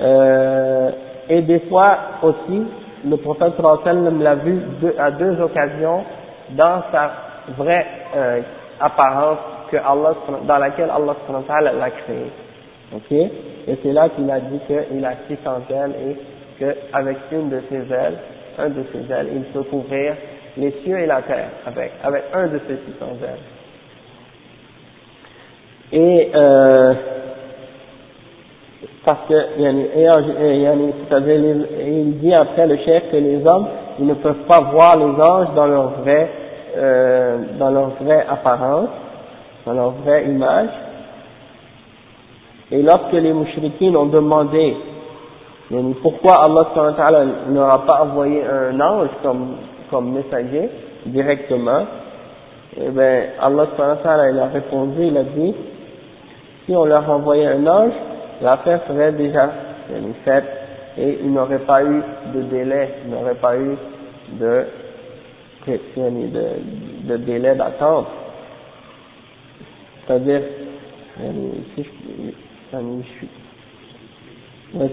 [0.00, 0.90] Euh,
[1.28, 2.64] et des fois aussi,
[3.04, 3.54] le prophète
[3.84, 4.60] sallam l'a vu
[4.98, 6.04] à deux occasions
[6.50, 7.10] dans sa
[7.56, 8.40] vraie euh,
[8.80, 9.38] apparence
[9.70, 10.14] que Allah,
[10.46, 12.30] dans laquelle Allah l'a créé.
[12.92, 13.12] Ok?
[13.12, 16.16] Et c'est là qu'il a dit qu'il a 600 ailes et
[16.58, 18.18] qu'avec une de ses ailes,
[18.58, 20.14] un de ses ailes, il peut couvrir
[20.56, 23.38] les cieux et la terre avec, avec un de ses 600 ailes.
[25.92, 26.94] Et euh,
[29.04, 29.88] parce que il
[32.18, 33.68] dit après le chef que les hommes
[33.98, 36.30] ils ne peuvent pas voir les anges dans leur vraie
[36.76, 38.88] euh, dans leur vraie apparence
[39.66, 40.70] dans leur vraie image
[42.70, 44.76] et lorsque les mouchriquins ont demandé
[46.02, 46.66] pourquoi Allah
[47.48, 49.56] n'aura pas envoyé un ange comme,
[49.90, 50.68] comme messager
[51.06, 51.86] directement
[52.76, 53.66] eh bien Allah
[54.32, 55.54] il a répondu il a dit
[56.66, 57.92] si on leur envoyait un ange
[58.42, 59.50] l'affaire serait déjà
[60.24, 60.44] faite
[60.96, 62.02] et il n'aurait pas eu
[62.34, 63.76] de délai, il n'aurait pas eu
[64.32, 64.64] de,
[65.66, 68.06] de, de délai d'attente.
[70.06, 70.42] C'est-à-dire,
[71.74, 72.30] si je,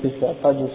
[0.02, 0.68] c'est ça, pas de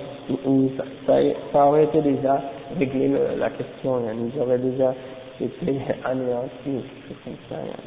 [1.07, 1.15] ça,
[1.53, 2.41] ça, aurait été déjà
[2.79, 4.93] réglé la question, yani, ils auraient déjà
[5.41, 7.57] été anéantis ou quelque chose comme ça.
[7.57, 7.81] Hein.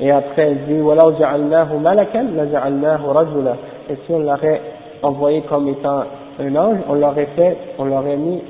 [0.00, 3.56] Et après, il dit, voilà, ja'alnahu malakan, la ja'alnahu rajula.
[3.88, 4.60] Et si on l'aurait
[5.02, 6.04] envoyé comme étant
[6.40, 8.42] un ange, on l'aurait fait, on l'aurait mis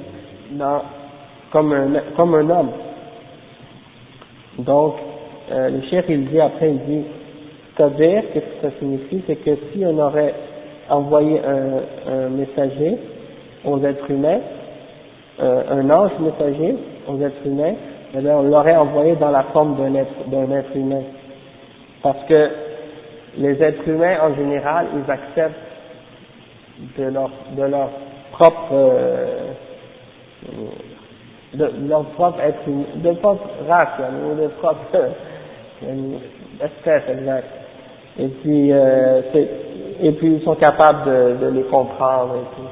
[1.52, 2.70] comme un, comme un homme.
[4.58, 4.94] Donc,
[5.52, 7.04] euh, le chef, il dit, après, il dit,
[7.76, 9.22] c'est-à-dire, qu'est-ce que ça signifie?
[9.26, 10.34] C'est que si on aurait
[10.88, 12.98] envoyé un, un messager
[13.64, 14.40] aux êtres humains,
[15.40, 16.76] euh, un ange messager
[17.08, 17.74] aux êtres humains,
[18.14, 21.02] eh bien, on l'aurait envoyé dans la forme d'un être, d'un être humain
[22.02, 22.50] Parce que
[23.38, 25.54] les êtres humains, en général, ils acceptent
[26.96, 27.90] de leur, de leur
[28.32, 29.50] propre, euh,
[31.54, 33.88] de leur propre être, de propre race,
[34.30, 35.10] ou de propre
[36.62, 37.63] espèce exact.
[38.18, 39.22] Et puis, euh,
[40.00, 41.04] et puis ils sont capables
[41.40, 42.68] de, les comprendre et tout.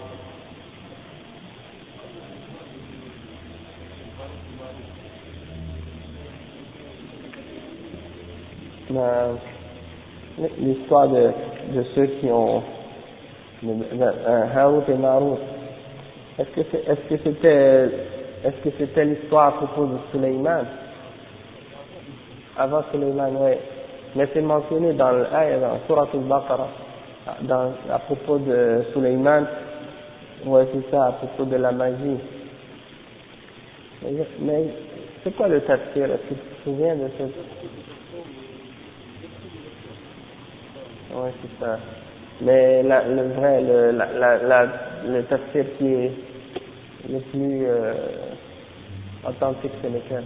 [10.61, 11.31] l'histoire de,
[11.75, 12.63] de ceux qui ont
[14.55, 15.39] Harout et Marout.
[16.39, 17.91] Est-ce que c'est, est-ce que c'était,
[18.45, 20.65] est-ce que c'était l'histoire à propos de Suleiman?
[22.59, 23.53] Avant Suleiman, oui.
[24.15, 26.69] Mais c'est mentionné dans l'ayah, dans Surat al-Baqarah,
[27.91, 29.47] à propos de Suleiman.
[30.45, 32.19] Ouais, c'est ça, à propos de la magie.
[34.41, 34.65] Mais,
[35.23, 36.05] c'est quoi le tafsir?
[36.05, 37.23] Est-ce que tu te souviens de ce?
[41.15, 41.79] Oui, c'est ça.
[42.41, 44.67] Mais le vrai, le, la, la, la,
[45.07, 46.13] le tafsir qui est
[47.09, 47.95] le plus euh,
[49.29, 50.25] authentique, c'est lequel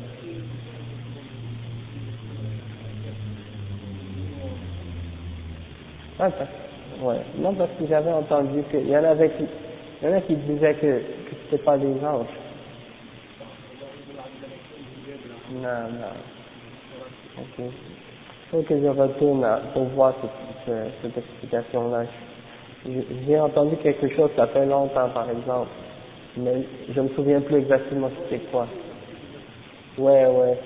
[6.18, 6.28] ah,
[7.02, 7.20] ouais.
[7.38, 9.44] Non, parce que j'avais entendu qu'il y en avait qui,
[10.02, 12.26] il y en a qui disaient que, que c'était pas des anges.
[15.50, 16.16] Non, non.
[17.38, 17.64] Ok.
[18.50, 20.14] Faut que je retourne pour voir
[20.66, 22.04] cette, cette explication-là.
[23.26, 25.70] J'ai entendu quelque chose, ça fait longtemps par exemple,
[26.36, 28.68] mais je me souviens plus exactement c'était quoi.
[29.98, 30.58] Ouais, ouais.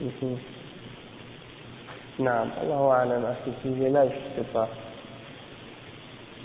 [0.00, 0.36] Mm-hmm.
[2.20, 2.30] Non,
[2.90, 4.68] Allah à ce sujet-là, je ne sais pas.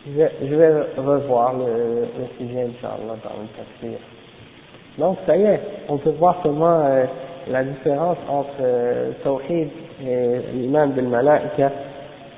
[0.06, 4.00] Je vais, revoir le, le sujet, Inch'Allah, dans le tafsir.
[4.98, 7.06] Donc, ça y est, on peut voir comment euh,
[7.48, 9.70] la différence entre euh, Tawhid
[10.06, 11.72] et l'imam de Malaika.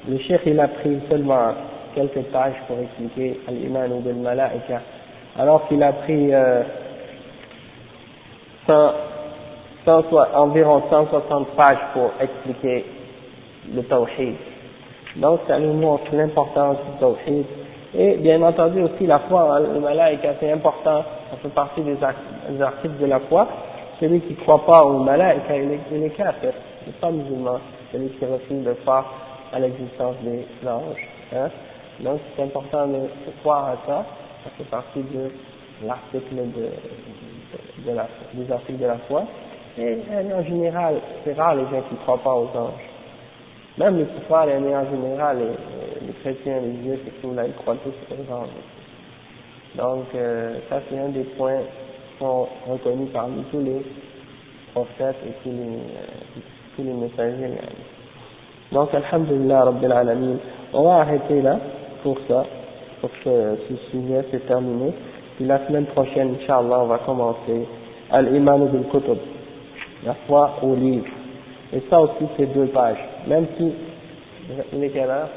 [0.08, 1.54] Le cheikh, il a pris seulement
[1.94, 4.82] quelques pages pour expliquer l'imam de Malaika,
[5.38, 6.64] alors qu'il a pris euh,
[8.68, 8.92] 100,
[9.86, 10.04] 100,
[10.36, 12.86] environ 160 pages pour expliquer
[13.74, 14.36] le tawhid.
[15.18, 17.46] Donc ça nous montre l'importance du tawhid.
[17.98, 21.98] Et bien entendu aussi la foi, hein, le malaïka c'est important, ça fait partie des,
[22.04, 23.48] articles de la foi.
[24.00, 26.52] Celui qui ne croit pas au malaïka, il est, il est kafir,
[26.86, 27.60] il n'est pas musulman,
[27.94, 29.06] celui qui refuse de croire
[29.54, 31.08] à l'existence des anges.
[31.34, 31.50] Hein.
[32.02, 33.08] Donc c'est important de,
[33.42, 34.06] croire à ça,
[34.46, 35.32] ça fait partie de
[35.86, 36.70] l'article de,
[37.84, 39.24] des articles de la foi.
[39.78, 39.98] Et
[40.34, 42.90] en général, c'est rare les gens qui ne croient pas aux anges.
[43.78, 47.76] Même les kuffars, en général, les, les chrétiens, les juifs et tout, là, ils croient
[47.84, 48.48] tous aux anges.
[49.76, 53.82] Donc, euh, ça, c'est un des points qui sont reconnus parmi tous les
[54.74, 56.42] prophètes et tous les, euh,
[56.76, 57.52] tous les messagers.
[58.72, 60.38] Donc, Alhamdulillah, Rabbil Alamin.
[60.74, 61.60] On va arrêter là
[62.04, 62.46] pour ça,
[63.02, 64.94] pour ce, ce sujet, c'est terminé.
[65.36, 67.68] Puis la semaine prochaine, Inch'Allah, on va commencer
[68.12, 69.18] Al-Iman bil-Kutub,
[70.06, 71.08] la foi au livre.
[71.74, 72.98] Et ça aussi, c'est deux pages.
[73.28, 73.74] Même si,
[74.74, 75.30] il est quelle heure?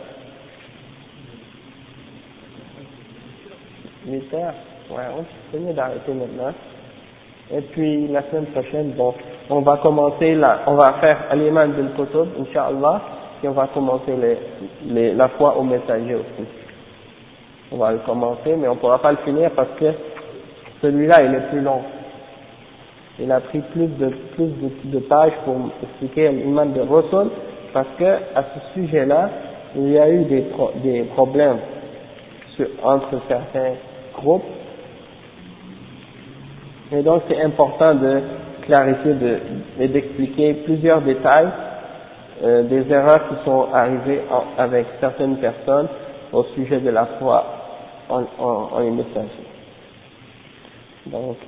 [4.06, 4.55] 8 heures
[4.90, 6.55] Ouais, on mieux d'arrêter maintenant.
[7.52, 9.12] Et puis, la semaine prochaine, bon,
[9.51, 13.02] on va commencer là, on va faire Al-Iman bil Kutub, Inch'Allah,
[13.43, 14.39] et on va commencer les,
[14.86, 16.48] les, la foi au messager aussi.
[17.70, 19.93] On va le commencer, mais on ne pourra pas le finir parce que
[20.81, 21.81] celui-là, il est plus long.
[23.20, 24.51] Il a pris plus de, plus
[24.85, 27.31] de, pages pour expliquer l'imam de Rasul,
[27.73, 29.31] parce que à ce sujet-là,
[29.77, 30.47] il y a eu des,
[30.82, 31.59] des problèmes
[32.57, 33.73] sur, entre certains
[34.15, 34.45] groupes,
[36.93, 38.20] et donc c'est important de
[38.62, 39.39] clarifier de,
[39.81, 41.49] et d'expliquer plusieurs détails
[42.45, 44.23] euh, des erreurs qui sont arrivées
[44.57, 45.89] avec certaines personnes
[46.32, 47.57] au sujet de la foi
[48.09, 49.48] en, en, en les messagers.
[51.06, 51.39] Donc,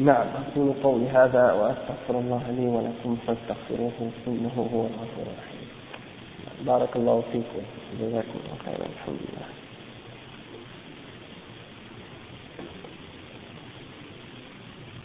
[0.00, 0.26] نعم
[0.56, 3.92] أقول قولي هذا وأستغفر الله لي ولكم فاستغفروه
[4.26, 5.68] إنه هو الغفور الرحيم
[6.66, 7.62] بارك الله فيكم
[8.00, 9.46] جزاكم الله خيرا الحمد لله